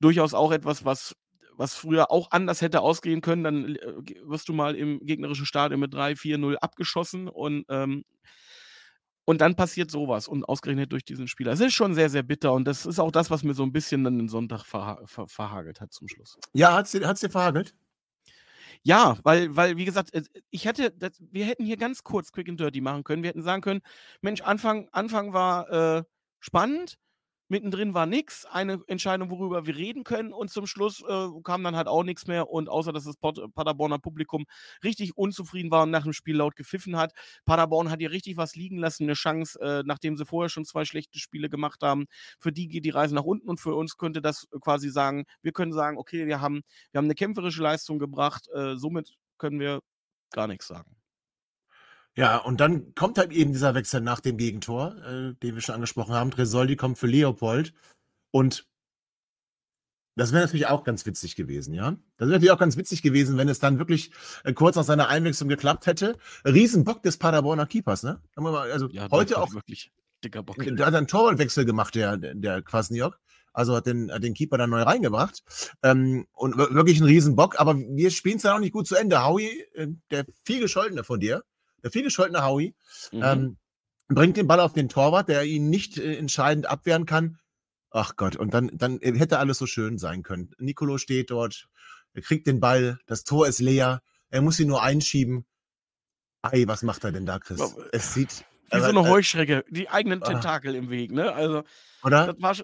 durchaus 0.00 0.34
auch 0.34 0.50
etwas, 0.50 0.84
was 0.84 1.14
was 1.58 1.74
früher 1.74 2.10
auch 2.10 2.32
anders 2.32 2.60
hätte 2.60 2.82
ausgehen 2.82 3.22
können, 3.22 3.42
dann 3.44 3.76
äh, 3.76 4.04
wirst 4.24 4.48
du 4.48 4.52
mal 4.52 4.74
im 4.74 4.98
gegnerischen 5.06 5.46
Stadion 5.46 5.80
mit 5.80 5.94
3, 5.94 6.16
4, 6.16 6.36
0 6.36 6.58
abgeschossen 6.58 7.28
und 7.28 7.64
ähm, 7.70 8.04
und 9.26 9.40
dann 9.40 9.56
passiert 9.56 9.90
sowas 9.90 10.28
und 10.28 10.44
ausgerechnet 10.44 10.92
durch 10.92 11.04
diesen 11.04 11.28
Spieler. 11.28 11.52
Es 11.52 11.60
ist 11.60 11.74
schon 11.74 11.94
sehr, 11.94 12.08
sehr 12.08 12.22
bitter 12.22 12.52
und 12.52 12.64
das 12.64 12.86
ist 12.86 12.98
auch 12.98 13.10
das, 13.10 13.30
was 13.30 13.42
mir 13.42 13.52
so 13.52 13.64
ein 13.64 13.72
bisschen 13.72 14.04
dann 14.04 14.18
den 14.18 14.28
Sonntag 14.28 14.64
verha 14.64 15.02
ver 15.04 15.26
verhagelt 15.26 15.80
hat 15.80 15.92
zum 15.92 16.08
Schluss. 16.08 16.38
Ja, 16.54 16.74
hat 16.74 16.86
es 16.86 16.92
dir, 16.92 17.00
dir 17.12 17.30
verhagelt? 17.30 17.74
Ja, 18.82 19.18
weil, 19.24 19.54
weil, 19.56 19.76
wie 19.76 19.84
gesagt, 19.84 20.10
ich 20.50 20.64
hätte, 20.64 20.92
das, 20.92 21.20
wir 21.20 21.44
hätten 21.44 21.64
hier 21.64 21.76
ganz 21.76 22.04
kurz 22.04 22.30
Quick 22.30 22.48
and 22.48 22.60
Dirty 22.60 22.80
machen 22.80 23.02
können. 23.02 23.22
Wir 23.24 23.30
hätten 23.30 23.42
sagen 23.42 23.62
können, 23.62 23.80
Mensch, 24.20 24.42
Anfang, 24.42 24.88
Anfang 24.92 25.32
war 25.32 25.70
äh, 25.70 26.04
spannend, 26.38 26.96
Mittendrin 27.48 27.94
war 27.94 28.06
nichts, 28.06 28.44
eine 28.44 28.80
Entscheidung, 28.86 29.30
worüber 29.30 29.66
wir 29.66 29.76
reden 29.76 30.04
können 30.04 30.32
und 30.32 30.50
zum 30.50 30.66
Schluss 30.66 31.02
äh, 31.02 31.28
kam 31.44 31.62
dann 31.62 31.76
halt 31.76 31.86
auch 31.86 32.02
nichts 32.02 32.26
mehr 32.26 32.50
und 32.50 32.68
außer, 32.68 32.92
dass 32.92 33.04
das 33.04 33.16
Paderborner 33.16 33.98
Publikum 33.98 34.46
richtig 34.82 35.16
unzufrieden 35.16 35.70
war 35.70 35.84
und 35.84 35.90
nach 35.90 36.02
dem 36.02 36.12
Spiel 36.12 36.36
laut 36.36 36.56
gepfiffen 36.56 36.96
hat. 36.96 37.12
Paderborn 37.44 37.90
hat 37.90 38.00
hier 38.00 38.10
richtig 38.10 38.36
was 38.36 38.56
liegen 38.56 38.78
lassen, 38.78 39.04
eine 39.04 39.14
Chance, 39.14 39.60
äh, 39.60 39.82
nachdem 39.84 40.16
sie 40.16 40.26
vorher 40.26 40.48
schon 40.48 40.64
zwei 40.64 40.84
schlechte 40.84 41.18
Spiele 41.18 41.48
gemacht 41.48 41.82
haben. 41.82 42.06
Für 42.40 42.52
die 42.52 42.68
geht 42.68 42.84
die 42.84 42.90
Reise 42.90 43.14
nach 43.14 43.24
unten 43.24 43.48
und 43.48 43.60
für 43.60 43.74
uns 43.74 43.96
könnte 43.96 44.20
das 44.20 44.48
quasi 44.60 44.90
sagen, 44.90 45.24
wir 45.42 45.52
können 45.52 45.72
sagen, 45.72 45.98
okay, 45.98 46.26
wir 46.26 46.40
haben, 46.40 46.62
wir 46.92 46.98
haben 46.98 47.06
eine 47.06 47.14
kämpferische 47.14 47.62
Leistung 47.62 47.98
gebracht, 47.98 48.48
äh, 48.54 48.76
somit 48.76 49.14
können 49.38 49.60
wir 49.60 49.80
gar 50.32 50.46
nichts 50.48 50.66
sagen. 50.66 50.95
Ja, 52.16 52.38
und 52.38 52.60
dann 52.60 52.94
kommt 52.94 53.18
halt 53.18 53.32
eben 53.32 53.52
dieser 53.52 53.74
Wechsel 53.74 54.00
nach 54.00 54.20
dem 54.20 54.38
Gegentor, 54.38 54.96
äh, 55.04 55.34
den 55.34 55.54
wir 55.54 55.60
schon 55.60 55.74
angesprochen 55.74 56.14
haben. 56.14 56.30
Tresoldi 56.30 56.76
kommt 56.76 56.98
für 56.98 57.06
Leopold. 57.06 57.74
Und 58.30 58.66
das 60.16 60.32
wäre 60.32 60.42
natürlich 60.44 60.66
auch 60.66 60.82
ganz 60.82 61.04
witzig 61.04 61.36
gewesen, 61.36 61.74
ja. 61.74 61.90
Das 62.16 62.28
wäre 62.28 62.30
natürlich 62.30 62.52
auch 62.52 62.58
ganz 62.58 62.78
witzig 62.78 63.02
gewesen, 63.02 63.36
wenn 63.36 63.50
es 63.50 63.58
dann 63.58 63.78
wirklich 63.78 64.12
äh, 64.44 64.54
kurz 64.54 64.76
nach 64.76 64.84
seiner 64.84 65.08
Einwechslung 65.08 65.50
geklappt 65.50 65.86
hätte. 65.86 66.16
Riesenbock 66.46 67.02
des 67.02 67.18
Paderborner 67.18 67.66
Keepers, 67.66 68.02
ne? 68.02 68.22
Also 68.34 68.88
ja, 68.88 69.08
heute 69.10 69.38
auch 69.38 69.52
wirklich 69.52 69.92
dicker 70.24 70.42
Bock. 70.42 70.56
Da 70.56 70.86
hat 70.86 70.94
einen 70.94 71.06
Torwartwechsel 71.06 71.66
gemacht, 71.66 71.94
der, 71.94 72.16
der 72.16 72.62
Kwasniok. 72.62 73.20
Also 73.52 73.76
hat 73.76 73.86
den, 73.86 74.08
den 74.08 74.34
Keeper 74.34 74.56
dann 74.56 74.70
neu 74.70 74.82
reingebracht. 74.82 75.42
Ähm, 75.82 76.26
und 76.32 76.56
wirklich 76.56 76.98
ein 76.98 77.06
Riesenbock. 77.06 77.60
Aber 77.60 77.76
wir 77.78 78.10
spielen 78.10 78.36
es 78.36 78.42
dann 78.42 78.56
auch 78.56 78.60
nicht 78.60 78.72
gut 78.72 78.86
zu 78.86 78.96
Ende. 78.96 79.22
Howie, 79.22 79.64
äh, 79.74 79.88
der 80.10 80.24
viel 80.44 80.60
gescholtene 80.60 81.04
von 81.04 81.20
dir, 81.20 81.42
der 81.86 81.92
vielgescholtene 81.92 82.44
Howie, 82.44 82.74
mhm. 83.12 83.22
ähm, 83.22 83.56
bringt 84.08 84.36
den 84.36 84.48
Ball 84.48 84.58
auf 84.58 84.72
den 84.72 84.88
Torwart, 84.88 85.28
der 85.28 85.44
ihn 85.44 85.70
nicht 85.70 85.98
äh, 85.98 86.16
entscheidend 86.16 86.66
abwehren 86.66 87.06
kann. 87.06 87.38
Ach 87.90 88.16
Gott, 88.16 88.34
und 88.34 88.52
dann, 88.52 88.72
dann 88.74 88.98
hätte 88.98 89.38
alles 89.38 89.58
so 89.58 89.66
schön 89.66 89.96
sein 89.96 90.24
können. 90.24 90.50
Nicolo 90.58 90.98
steht 90.98 91.30
dort, 91.30 91.68
er 92.12 92.22
kriegt 92.22 92.48
den 92.48 92.58
Ball, 92.58 92.98
das 93.06 93.22
Tor 93.22 93.46
ist 93.46 93.60
leer, 93.60 94.02
er 94.30 94.42
muss 94.42 94.58
ihn 94.58 94.66
nur 94.66 94.82
einschieben. 94.82 95.46
Ei, 96.42 96.64
was 96.66 96.82
macht 96.82 97.04
er 97.04 97.12
denn 97.12 97.24
da, 97.24 97.38
Chris? 97.38 97.60
Es 97.92 98.14
sieht. 98.14 98.44
Wie 98.72 98.80
so 98.80 98.86
eine 98.86 99.00
äh, 99.00 99.08
Heuschrecke, 99.08 99.64
die 99.70 99.88
eigenen 99.88 100.20
ah. 100.24 100.26
Tentakel 100.26 100.74
ah. 100.74 100.78
im 100.78 100.90
Weg, 100.90 101.12
ne? 101.12 101.32
Also, 101.32 101.62
Oder? 102.02 102.26
das 102.26 102.42
war 102.42 102.56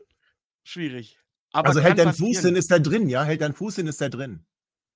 schwierig. 0.64 1.20
Aber 1.52 1.68
also 1.68 1.80
hält 1.80 1.98
dein 1.98 2.12
Fuß 2.12 2.40
hin, 2.40 2.56
ist 2.56 2.72
er 2.72 2.80
drin, 2.80 3.08
ja? 3.08 3.22
Hält 3.22 3.40
dein 3.40 3.54
Fuß 3.54 3.76
hin, 3.76 3.86
ist 3.86 4.02
er 4.02 4.10
drin. 4.10 4.44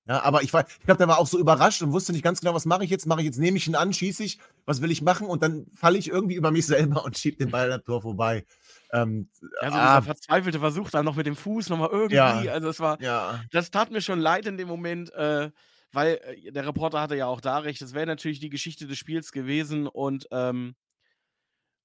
Ja, 0.07 0.23
aber 0.23 0.41
ich, 0.41 0.53
war, 0.53 0.65
ich 0.67 0.85
glaube, 0.85 0.99
der 0.99 1.09
war 1.09 1.19
auch 1.19 1.27
so 1.27 1.37
überrascht 1.37 1.81
und 1.81 1.91
wusste 1.91 2.13
nicht 2.13 2.23
ganz 2.23 2.39
genau, 2.39 2.53
was 2.53 2.65
mache 2.65 2.85
ich 2.85 2.89
jetzt? 2.89 3.05
Mache 3.05 3.19
ich 3.19 3.25
jetzt, 3.25 3.39
nehme 3.39 3.57
ich 3.57 3.67
ihn 3.67 3.75
an, 3.75 3.91
schieße 3.91 4.23
ich, 4.23 4.39
was 4.65 4.81
will 4.81 4.89
ich 4.89 5.01
machen? 5.01 5.27
Und 5.27 5.43
dann 5.43 5.65
falle 5.73 5.97
ich 5.97 6.07
irgendwie 6.07 6.35
über 6.35 6.51
mich 6.51 6.65
selber 6.65 7.03
und 7.03 7.17
schiebe 7.17 7.37
den 7.37 7.51
Ball 7.51 7.71
am 7.71 7.83
Tor 7.83 8.01
vorbei. 8.01 8.45
Ähm, 8.93 9.29
ja, 9.61 9.69
so 9.69 9.77
ah, 9.77 9.99
dieser 9.99 10.01
verzweifelte 10.03 10.59
Versuch 10.59 10.89
dann 10.89 11.03
noch 11.03 11.17
mit 11.17 11.25
dem 11.25 11.35
Fuß 11.35 11.69
nochmal 11.69 11.89
irgendwie. 11.91 12.15
Ja, 12.15 12.37
also 12.53 12.69
es 12.69 12.79
war, 12.79 13.01
ja. 13.01 13.43
das 13.51 13.69
tat 13.69 13.91
mir 13.91 14.01
schon 14.01 14.19
leid 14.19 14.45
in 14.45 14.55
dem 14.55 14.69
Moment, 14.69 15.11
äh, 15.13 15.51
weil 15.91 16.21
äh, 16.23 16.51
der 16.53 16.65
Reporter 16.65 17.01
hatte 17.01 17.17
ja 17.17 17.27
auch 17.27 17.41
da 17.41 17.57
recht. 17.57 17.81
Das 17.81 17.93
wäre 17.93 18.05
natürlich 18.05 18.39
die 18.39 18.49
Geschichte 18.49 18.87
des 18.87 18.97
Spiels 18.97 19.33
gewesen 19.33 19.87
und 19.87 20.27
ähm, 20.31 20.75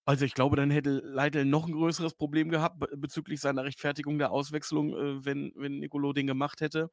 also 0.05 0.25
ich 0.25 0.35
glaube, 0.35 0.57
dann 0.57 0.71
hätte 0.71 1.01
Leitl 1.05 1.45
noch 1.45 1.67
ein 1.67 1.73
größeres 1.73 2.15
Problem 2.15 2.51
gehabt 2.51 2.85
bezüglich 2.97 3.41
seiner 3.41 3.65
Rechtfertigung 3.65 4.19
der 4.19 4.31
Auswechslung, 4.31 4.95
äh, 4.97 5.25
wenn, 5.25 5.53
wenn 5.57 5.81
Nicolo 5.81 6.13
den 6.13 6.29
gemacht 6.29 6.61
hätte 6.61 6.89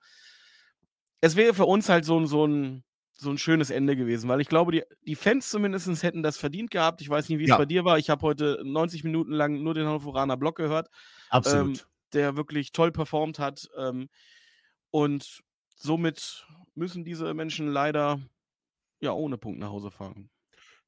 es 1.22 1.36
wäre 1.36 1.54
für 1.54 1.66
uns 1.66 1.90
halt 1.90 2.06
so, 2.06 2.20
ein, 2.20 2.28
so, 2.28 2.46
ein, 2.46 2.84
so 3.14 3.30
ein 3.30 3.38
schönes 3.38 3.70
Ende 3.70 3.96
gewesen, 3.96 4.30
weil 4.30 4.42
ich 4.42 4.48
glaube, 4.48 4.72
die, 4.72 4.84
die 5.06 5.16
Fans 5.16 5.50
zumindest 5.50 6.04
hätten 6.04 6.24
das 6.24 6.38
verdient 6.38 6.72
gehabt. 6.72 7.02
Ich 7.02 7.10
weiß 7.10 7.30
nicht, 7.30 7.40
wie 7.40 7.44
es 7.44 7.50
ja. 7.50 7.58
bei 7.58 7.66
dir 7.66 7.86
war. 7.86 7.98
Ich 7.98 8.10
habe 8.10 8.22
heute 8.22 8.62
90 8.64 9.04
Minuten 9.04 9.32
lang 9.32 9.62
nur 9.62 9.74
den 9.74 9.86
Hannoveraner 9.86 10.38
Block 10.38 10.58
gehört. 10.58 10.90
Absolut. 11.30 11.80
Ähm, 11.80 11.86
der 12.14 12.36
wirklich 12.36 12.72
toll 12.72 12.92
performt 12.92 13.38
hat. 13.38 13.70
Ähm, 13.78 14.10
und 14.92 15.42
somit 15.76 16.48
müssen 16.74 17.04
diese 17.04 17.34
Menschen 17.34 17.68
leider 17.68 18.20
ja 19.00 19.12
ohne 19.12 19.38
Punkt 19.38 19.60
nach 19.60 19.70
Hause 19.70 19.92
fahren 19.92 20.30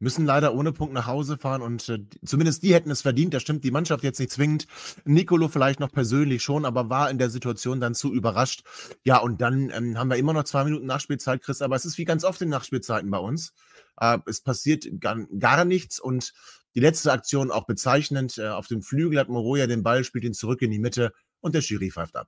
müssen 0.02 0.26
leider 0.26 0.54
ohne 0.54 0.72
Punkt 0.72 0.94
nach 0.94 1.08
Hause 1.08 1.38
fahren 1.38 1.62
und 1.62 1.88
äh, 1.90 2.00
zumindest 2.26 2.64
die 2.64 2.74
hätten 2.74 2.92
es 2.92 3.02
verdient. 3.02 3.34
Das 3.34 3.42
stimmt 3.42 3.64
die 3.64 3.72
Mannschaft 3.72 4.04
jetzt 4.04 4.20
nicht 4.20 4.32
zwingend. 4.32 4.68
Nicolo 5.06 5.48
vielleicht 5.48 5.80
noch 5.80 5.92
persönlich 5.92 6.44
schon, 6.44 6.66
aber 6.66 6.90
war 6.90 7.10
in 7.10 7.18
der 7.18 7.30
Situation 7.30 7.80
dann 7.80 7.96
zu 7.96 8.14
überrascht. 8.14 8.64
Ja, 9.04 9.18
und 9.18 9.42
dann 9.42 9.70
ähm, 9.70 9.98
haben 9.98 10.10
wir 10.10 10.18
immer 10.18 10.34
noch 10.34 10.44
zwei 10.44 10.64
Minuten 10.64 10.86
Nachspielzeit, 10.86 11.42
Chris, 11.42 11.62
aber 11.62 11.76
es 11.76 11.86
ist 11.86 11.98
wie 11.98 12.06
ganz 12.06 12.24
oft 12.24 12.42
in 12.42 12.50
Nachspielzeiten 12.50 13.10
bei 13.10 13.20
uns. 13.20 13.54
Äh, 14.00 14.18
es 14.26 14.42
passiert 14.42 14.86
gar, 15.00 15.18
gar 15.38 15.66
nichts 15.66 16.00
und 16.00 16.34
die 16.76 16.80
letzte 16.80 17.12
Aktion 17.12 17.52
auch 17.52 17.66
bezeichnend. 17.66 18.38
Äh, 18.38 18.50
auf 18.50 18.68
dem 18.68 18.82
Flügel 18.82 19.20
hat 19.20 19.30
Moroja 19.30 19.68
den 19.68 19.84
Ball, 19.84 20.04
spielt 20.04 20.24
ihn 20.24 20.34
zurück 20.34 20.62
in 20.62 20.72
die 20.72 20.80
Mitte 20.80 21.14
und 21.42 21.56
der 21.56 21.62
Schiri 21.62 21.92
pfeift 21.92 22.16
ab. 22.16 22.28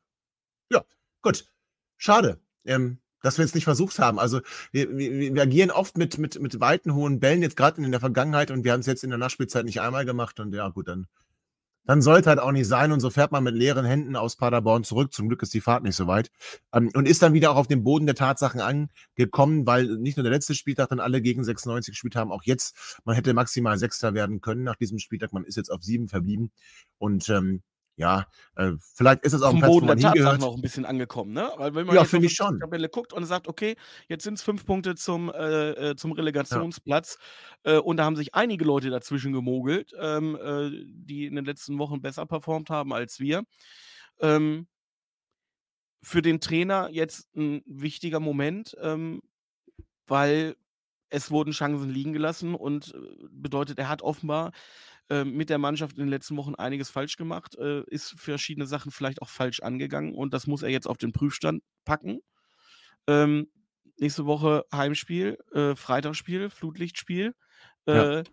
Ja, 0.70 0.84
gut. 1.22 1.46
Schade. 1.98 2.42
Ähm, 2.66 3.00
dass 3.24 3.40
wir 3.40 3.46
es 3.46 3.56
nicht 3.56 3.64
versucht 3.64 3.98
haben. 3.98 4.20
Also 4.20 4.42
wir, 4.72 4.96
wir, 4.96 5.34
wir 5.34 5.42
agieren 5.42 5.72
oft 5.72 5.98
mit, 5.98 6.20
mit, 6.20 6.40
mit 6.40 6.60
weiten, 6.60 6.94
hohen 6.94 7.20
Bällen, 7.20 7.42
jetzt 7.42 7.58
gerade 7.58 7.82
in 7.82 7.90
der 7.90 8.00
Vergangenheit 8.00 8.52
und 8.52 8.64
wir 8.64 8.74
haben 8.74 8.82
es 8.82 8.86
jetzt 8.86 9.04
in 9.04 9.10
der 9.10 9.18
Nachspielzeit 9.18 9.66
nicht 9.66 9.82
einmal 9.82 10.06
gemacht 10.06 10.40
und 10.40 10.54
ja 10.54 10.70
gut, 10.70 10.90
dann, 10.90 11.08
dann 11.86 12.02
sollte 12.02 12.30
halt 12.30 12.40
auch 12.40 12.52
nicht 12.52 12.68
sein 12.68 12.92
und 12.92 13.00
so 13.00 13.10
fährt 13.10 13.32
man 13.32 13.44
mit 13.44 13.56
leeren 13.56 13.86
Händen 13.86 14.16
aus 14.16 14.36
Paderborn 14.36 14.84
zurück. 14.84 15.14
Zum 15.14 15.30
Glück 15.30 15.42
ist 15.42 15.54
die 15.54 15.62
Fahrt 15.62 15.84
nicht 15.84 15.96
so 15.96 16.06
weit 16.06 16.32
ähm, 16.74 16.92
und 16.94 17.08
ist 17.08 17.22
dann 17.22 17.34
wieder 17.34 17.52
auch 17.52 17.56
auf 17.56 17.68
den 17.68 17.84
Boden 17.84 18.06
der 18.06 18.16
Tatsachen 18.16 18.62
angekommen, 18.62 19.66
weil 19.66 19.86
nicht 19.98 20.18
nur 20.18 20.24
der 20.24 20.34
letzte 20.34 20.54
Spieltag 20.54 20.90
dann 20.90 21.00
alle 21.00 21.22
gegen 21.22 21.44
96 21.44 21.94
gespielt 21.94 22.18
haben, 22.18 22.32
auch 22.32 22.44
jetzt, 22.44 23.00
man 23.06 23.16
hätte 23.16 23.34
maximal 23.34 23.78
Sechster 23.78 24.14
werden 24.14 24.42
können 24.42 24.64
nach 24.64 24.76
diesem 24.76 25.00
Spieltag, 25.00 25.32
man 25.32 25.46
ist 25.46 25.56
jetzt 25.56 25.72
auf 25.72 25.82
sieben 25.82 26.10
verblieben 26.10 26.52
und 26.98 27.30
ähm, 27.30 27.64
ja, 27.96 28.26
äh, 28.56 28.72
vielleicht 28.96 29.24
ist 29.24 29.34
es 29.34 29.42
auch 29.42 29.52
ein 29.52 29.60
Platz, 29.60 29.70
Boden 29.70 29.84
wo 29.84 29.88
man 29.90 30.00
der 30.00 30.12
hingehört. 30.12 30.42
noch 30.42 30.56
ein 30.56 30.62
bisschen 30.62 30.86
angekommen, 30.86 31.34
ne? 31.34 31.52
Weil 31.58 31.76
wenn 31.76 31.86
man 31.86 31.96
ja, 31.96 32.06
finde 32.06 32.26
ich 32.26 32.34
schon. 32.34 32.60
Tabelle 32.60 32.90
guckt 32.90 33.14
und 33.14 33.26
sagt, 33.26 33.48
okay, 33.48 33.76
jetzt 34.08 34.24
sind 34.24 34.36
es 34.36 34.42
fünf 34.44 34.66
Punkte 34.66 34.96
zum, 34.96 35.30
äh, 35.30 35.92
äh 35.92 35.96
zum 35.96 36.12
Relegationsplatz 36.12 37.18
ja. 37.66 37.74
äh, 37.74 37.80
und 37.80 37.98
da 37.98 38.06
haben 38.06 38.16
sich 38.16 38.34
einige 38.34 38.66
Leute 38.66 38.90
dazwischen 38.90 39.32
gemogelt, 39.32 39.94
ähm, 40.00 40.36
äh, 40.42 40.72
die 40.88 41.26
in 41.26 41.36
den 41.36 41.46
letzten 41.46 41.78
Wochen 41.78 42.02
besser 42.02 42.26
performt 42.26 42.70
haben 42.70 42.94
als 42.94 43.20
wir. 43.20 43.44
Ähm, 44.20 44.68
für 46.02 46.22
den 46.22 46.42
Trainer 46.42 46.90
jetzt 46.92 47.34
ein 47.36 47.62
wichtiger 47.66 48.20
Moment, 48.20 48.76
ähm, 48.82 49.22
weil 50.08 50.56
es 51.10 51.30
wurden 51.30 51.52
Chancen 51.52 51.90
liegen 51.90 52.12
gelassen 52.12 52.56
und 52.56 52.94
äh, 52.96 53.28
bedeutet, 53.30 53.78
er 53.78 53.88
hat 53.88 54.02
offenbar 54.02 54.52
äh, 55.10 55.24
mit 55.24 55.50
der 55.50 55.58
Mannschaft 55.58 55.98
in 55.98 56.06
den 56.06 56.10
letzten 56.10 56.38
Wochen 56.38 56.56
einiges 56.56 56.90
falsch 56.90 57.18
gemacht, 57.18 57.56
äh, 57.56 57.84
ist 57.88 58.16
verschiedene 58.18 58.66
Sachen 58.66 58.92
vielleicht 58.92 59.22
auch 59.22 59.30
falsch 59.30 59.62
angegangen 59.62 60.14
und 60.14 60.34
das 60.34 60.48
muss 60.48 60.64
er 60.64 60.70
jetzt 60.70 60.88
auf 60.88 60.98
den 60.98 61.12
Prüfstand 61.12 61.62
packen. 61.86 62.20
Ähm, 63.08 63.48
nächste 64.00 64.26
Woche 64.26 64.66
Heimspiel, 64.74 65.38
äh, 65.54 65.76
Freitagsspiel, 65.76 66.50
Flutlichtspiel. 66.50 67.34
Ja. 67.86 68.20
Äh, 68.20 68.24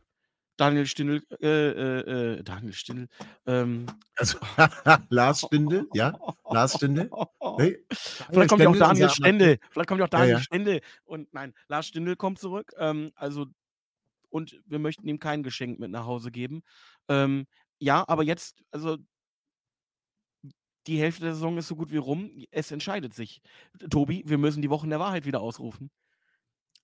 Daniel 0.57 0.87
Stindl, 0.87 1.23
äh, 1.41 2.43
Daniel 2.43 2.75
Stindl, 2.75 3.09
ähm, 3.47 3.87
also, 4.15 4.37
Lars 5.09 5.41
Stindl, 5.41 5.89
ja, 5.95 6.13
Lars 6.51 6.75
Stindl. 6.75 7.11
Hey, 7.57 7.83
Vielleicht 7.89 8.51
kommt 8.51 8.63
ja 8.63 8.69
auch 8.69 8.77
Daniel 8.77 9.09
Stendel, 9.09 9.59
vielleicht 9.71 9.89
kommt 9.89 10.01
ja 10.01 10.05
auch 10.05 10.11
Daniel 10.11 10.35
ja. 10.35 10.41
Stendel 10.43 10.83
und 11.07 11.33
nein, 11.33 11.55
Lars 11.69 11.87
Stindl 11.87 12.15
kommt 12.15 12.39
zurück, 12.39 12.75
ähm, 12.77 13.11
also 13.15 13.47
und 14.31 14.61
wir 14.67 14.79
möchten 14.79 15.07
ihm 15.09 15.19
kein 15.19 15.43
Geschenk 15.43 15.79
mit 15.79 15.91
nach 15.91 16.07
Hause 16.07 16.31
geben. 16.31 16.63
Ähm, 17.09 17.47
ja, 17.79 18.05
aber 18.09 18.23
jetzt, 18.25 18.63
also 18.71 18.99
die 20.87 20.99
Hälfte 20.99 21.25
der 21.25 21.35
Saison 21.35 21.59
ist 21.59 21.69
so 21.69 21.77
gut 21.77 21.91
wie 21.93 21.97
rum. 21.99 22.31
Es 22.51 22.71
entscheidet 22.71 23.15
sich. 23.15 23.43
Tobi, 23.91 24.23
wir 24.27 24.39
müssen 24.39 24.63
die 24.63 24.71
Wochen 24.71 24.91
der 24.91 25.01
Wahrheit 25.01 25.27
wieder 25.27 25.41
ausrufen. 25.41 25.91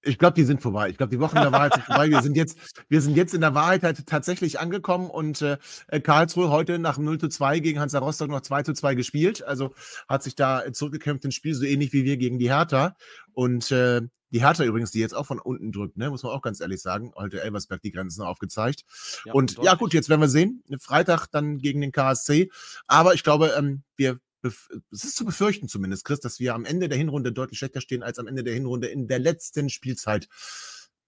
Ich 0.07 0.19
glaube, 0.19 0.35
die 0.35 0.45
sind 0.45 0.63
vorbei. 0.63 0.89
Ich 0.89 0.97
glaube, 0.97 1.11
die 1.11 1.21
Wochen 1.21 1.37
der 1.37 1.53
Wahrheit 1.53 1.75
sind 1.75 1.85
vorbei. 1.85 2.09
Wir 2.09 2.23
sind 2.23 2.37
jetzt, 2.37 2.59
wir 2.89 3.01
sind 3.01 3.17
jetzt 3.17 3.35
in 3.35 3.41
der 3.41 3.55
Wahrheit 3.55 3.83
halt 3.83 4.07
tatsächlich 4.07 4.61
angekommen 4.61 5.11
und 5.11 5.43
äh, 5.43 5.59
Karlsruhe 6.03 6.51
heute 6.51 6.79
nach 6.79 6.99
0 6.99 7.19
zu 7.19 7.29
2 7.29 7.59
gegen 7.59 7.81
Hansa 7.81 7.99
Rostock 7.99 8.31
noch 8.31 8.41
2 8.41 8.63
zu 8.63 8.73
2 8.73 8.95
gespielt. 8.95 9.45
Also 9.45 9.75
hat 10.09 10.23
sich 10.23 10.37
da 10.37 10.63
zurückgekämpft 10.73 11.25
ins 11.25 11.35
Spiel, 11.35 11.55
so 11.55 11.65
ähnlich 11.65 11.93
wie 11.93 12.05
wir 12.05 12.17
gegen 12.17 12.39
die 12.39 12.51
Hertha. 12.51 12.97
Und 13.33 13.71
äh, 13.73 14.03
die 14.31 14.41
Hertha 14.41 14.65
übrigens, 14.65 14.91
die 14.91 15.01
jetzt 15.01 15.15
auch 15.15 15.27
von 15.27 15.39
unten 15.39 15.73
drückt, 15.73 15.97
ne, 15.97 16.11
muss 16.11 16.23
man 16.23 16.33
auch 16.33 16.43
ganz 16.43 16.61
ehrlich 16.61 16.83
sagen. 16.83 17.13
Heute 17.17 17.41
Elversberg 17.41 17.81
die 17.83 17.93
Grenzen 17.93 18.23
aufgezeigt. 18.23 18.85
Ja, 19.25 19.33
und 19.33 19.59
ja, 19.63 19.75
gut, 19.75 19.95
jetzt 19.95 20.09
werden 20.09 20.21
wir 20.21 20.29
sehen. 20.29 20.63
Freitag 20.79 21.27
dann 21.29 21.59
gegen 21.59 21.81
den 21.81 21.93
KSC. 21.93 22.51
Aber 22.87 23.15
ich 23.15 23.23
glaube, 23.23 23.55
ähm, 23.57 23.83
wir 23.97 24.19
es 24.43 25.05
ist 25.05 25.17
zu 25.17 25.25
befürchten 25.25 25.69
zumindest, 25.69 26.05
Chris, 26.05 26.21
dass 26.21 26.39
wir 26.41 26.55
am 26.55 26.65
Ende 26.65 26.89
der 26.89 26.99
Hinrunde 26.99 27.33
deutlich 27.33 27.59
schlechter 27.59 27.81
stehen 27.81 28.03
als 28.03 28.19
am 28.19 28.27
Ende 28.27 28.45
der 28.45 28.55
Hinrunde 28.55 28.89
in 28.89 29.09
der 29.09 29.19
letzten 29.19 29.71
Spielzeit. 29.71 30.29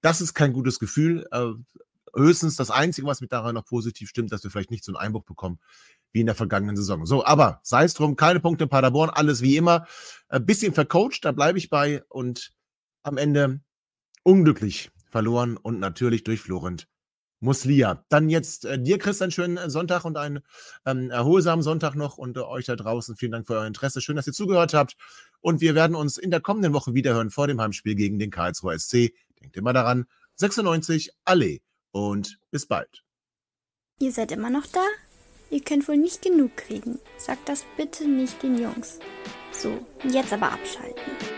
Das 0.00 0.20
ist 0.20 0.34
kein 0.34 0.52
gutes 0.52 0.78
Gefühl. 0.78 1.26
Äh, 1.30 1.52
höchstens 2.14 2.56
das 2.56 2.70
Einzige, 2.70 3.06
was 3.06 3.20
mit 3.20 3.32
daran 3.32 3.54
noch 3.54 3.64
positiv 3.64 4.08
stimmt, 4.08 4.32
dass 4.32 4.42
wir 4.44 4.50
vielleicht 4.50 4.70
nicht 4.70 4.84
so 4.84 4.92
einen 4.92 4.96
Einbruch 4.96 5.24
bekommen 5.24 5.58
wie 6.12 6.20
in 6.20 6.26
der 6.26 6.34
vergangenen 6.34 6.76
Saison. 6.76 7.04
So, 7.06 7.24
aber 7.24 7.60
sei 7.62 7.84
es 7.84 7.94
drum, 7.94 8.16
keine 8.16 8.40
Punkte 8.40 8.64
in 8.64 8.70
Paderborn, 8.70 9.10
alles 9.10 9.42
wie 9.42 9.56
immer. 9.56 9.86
Ein 10.28 10.46
bisschen 10.46 10.72
vercoacht, 10.72 11.24
da 11.24 11.32
bleibe 11.32 11.58
ich 11.58 11.70
bei 11.70 12.02
und 12.08 12.52
am 13.02 13.18
Ende 13.18 13.60
unglücklich 14.22 14.90
verloren 15.10 15.56
und 15.56 15.78
natürlich 15.78 16.24
durch 16.24 16.40
Florent 16.40 16.88
Muslia. 17.40 18.04
Dann 18.08 18.28
jetzt 18.28 18.64
äh, 18.64 18.80
dir, 18.80 18.98
Chris, 18.98 19.22
einen 19.22 19.32
schönen 19.32 19.56
äh, 19.56 19.70
Sonntag 19.70 20.04
und 20.04 20.16
einen 20.16 20.40
ähm, 20.84 21.10
erholsamen 21.10 21.62
Sonntag 21.62 21.94
noch 21.94 22.18
und 22.18 22.36
äh, 22.36 22.40
euch 22.40 22.66
da 22.66 22.76
draußen 22.76 23.16
vielen 23.16 23.32
Dank 23.32 23.46
für 23.46 23.54
euer 23.54 23.66
Interesse. 23.66 24.00
Schön, 24.00 24.16
dass 24.16 24.26
ihr 24.26 24.32
zugehört 24.32 24.74
habt. 24.74 24.96
Und 25.40 25.60
wir 25.60 25.74
werden 25.74 25.94
uns 25.94 26.18
in 26.18 26.30
der 26.30 26.40
kommenden 26.40 26.72
Woche 26.72 26.94
wiederhören 26.94 27.30
vor 27.30 27.46
dem 27.46 27.60
Heimspiel 27.60 27.94
gegen 27.94 28.18
den 28.18 28.30
Karlsruher 28.30 28.78
SC. 28.78 29.12
Denkt 29.40 29.56
immer 29.56 29.72
daran, 29.72 30.06
96 30.34 31.12
Allee 31.24 31.60
und 31.92 32.38
bis 32.50 32.66
bald. 32.66 33.04
Ihr 34.00 34.12
seid 34.12 34.32
immer 34.32 34.50
noch 34.50 34.66
da? 34.66 34.84
Ihr 35.50 35.62
könnt 35.62 35.88
wohl 35.88 35.96
nicht 35.96 36.22
genug 36.22 36.56
kriegen. 36.56 36.98
Sagt 37.16 37.48
das 37.48 37.64
bitte 37.76 38.06
nicht 38.06 38.42
den 38.42 38.58
Jungs. 38.58 38.98
So, 39.52 39.86
jetzt 40.04 40.32
aber 40.32 40.52
abschalten. 40.52 41.37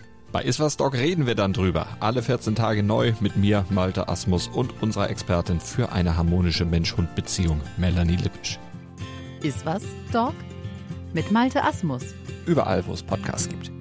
Bei 0.31 0.43
Iswas 0.43 0.77
Dog 0.77 0.93
reden 0.93 1.27
wir 1.27 1.35
dann 1.35 1.51
drüber. 1.51 1.87
Alle 1.99 2.23
14 2.23 2.55
Tage 2.55 2.83
neu 2.83 3.11
mit 3.19 3.35
mir, 3.35 3.65
Malte 3.69 4.07
Asmus 4.07 4.47
und 4.47 4.81
unserer 4.81 5.09
Expertin 5.09 5.59
für 5.59 5.91
eine 5.91 6.15
harmonische 6.15 6.63
Mensch-Hund-Beziehung, 6.63 7.59
Melanie 7.75 8.15
Lippisch. 8.15 8.57
Iswas 9.43 9.83
Dog 10.13 10.33
mit 11.13 11.31
Malte 11.31 11.61
Asmus. 11.61 12.03
Überall, 12.45 12.85
wo 12.87 12.93
es 12.93 13.03
Podcasts 13.03 13.49
gibt. 13.49 13.71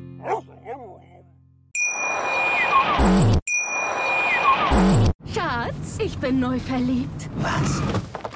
Schatz, 5.33 5.99
ich 5.99 6.19
bin 6.19 6.41
neu 6.41 6.59
verliebt. 6.59 7.31
Was? 7.37 7.81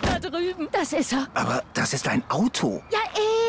Da 0.02 0.20
drüben. 0.20 0.68
Das 0.70 0.92
ist 0.92 1.12
er. 1.12 1.26
Aber 1.34 1.64
das 1.74 1.92
ist 1.92 2.06
ein 2.06 2.22
Auto. 2.28 2.80
Ja, 2.92 2.98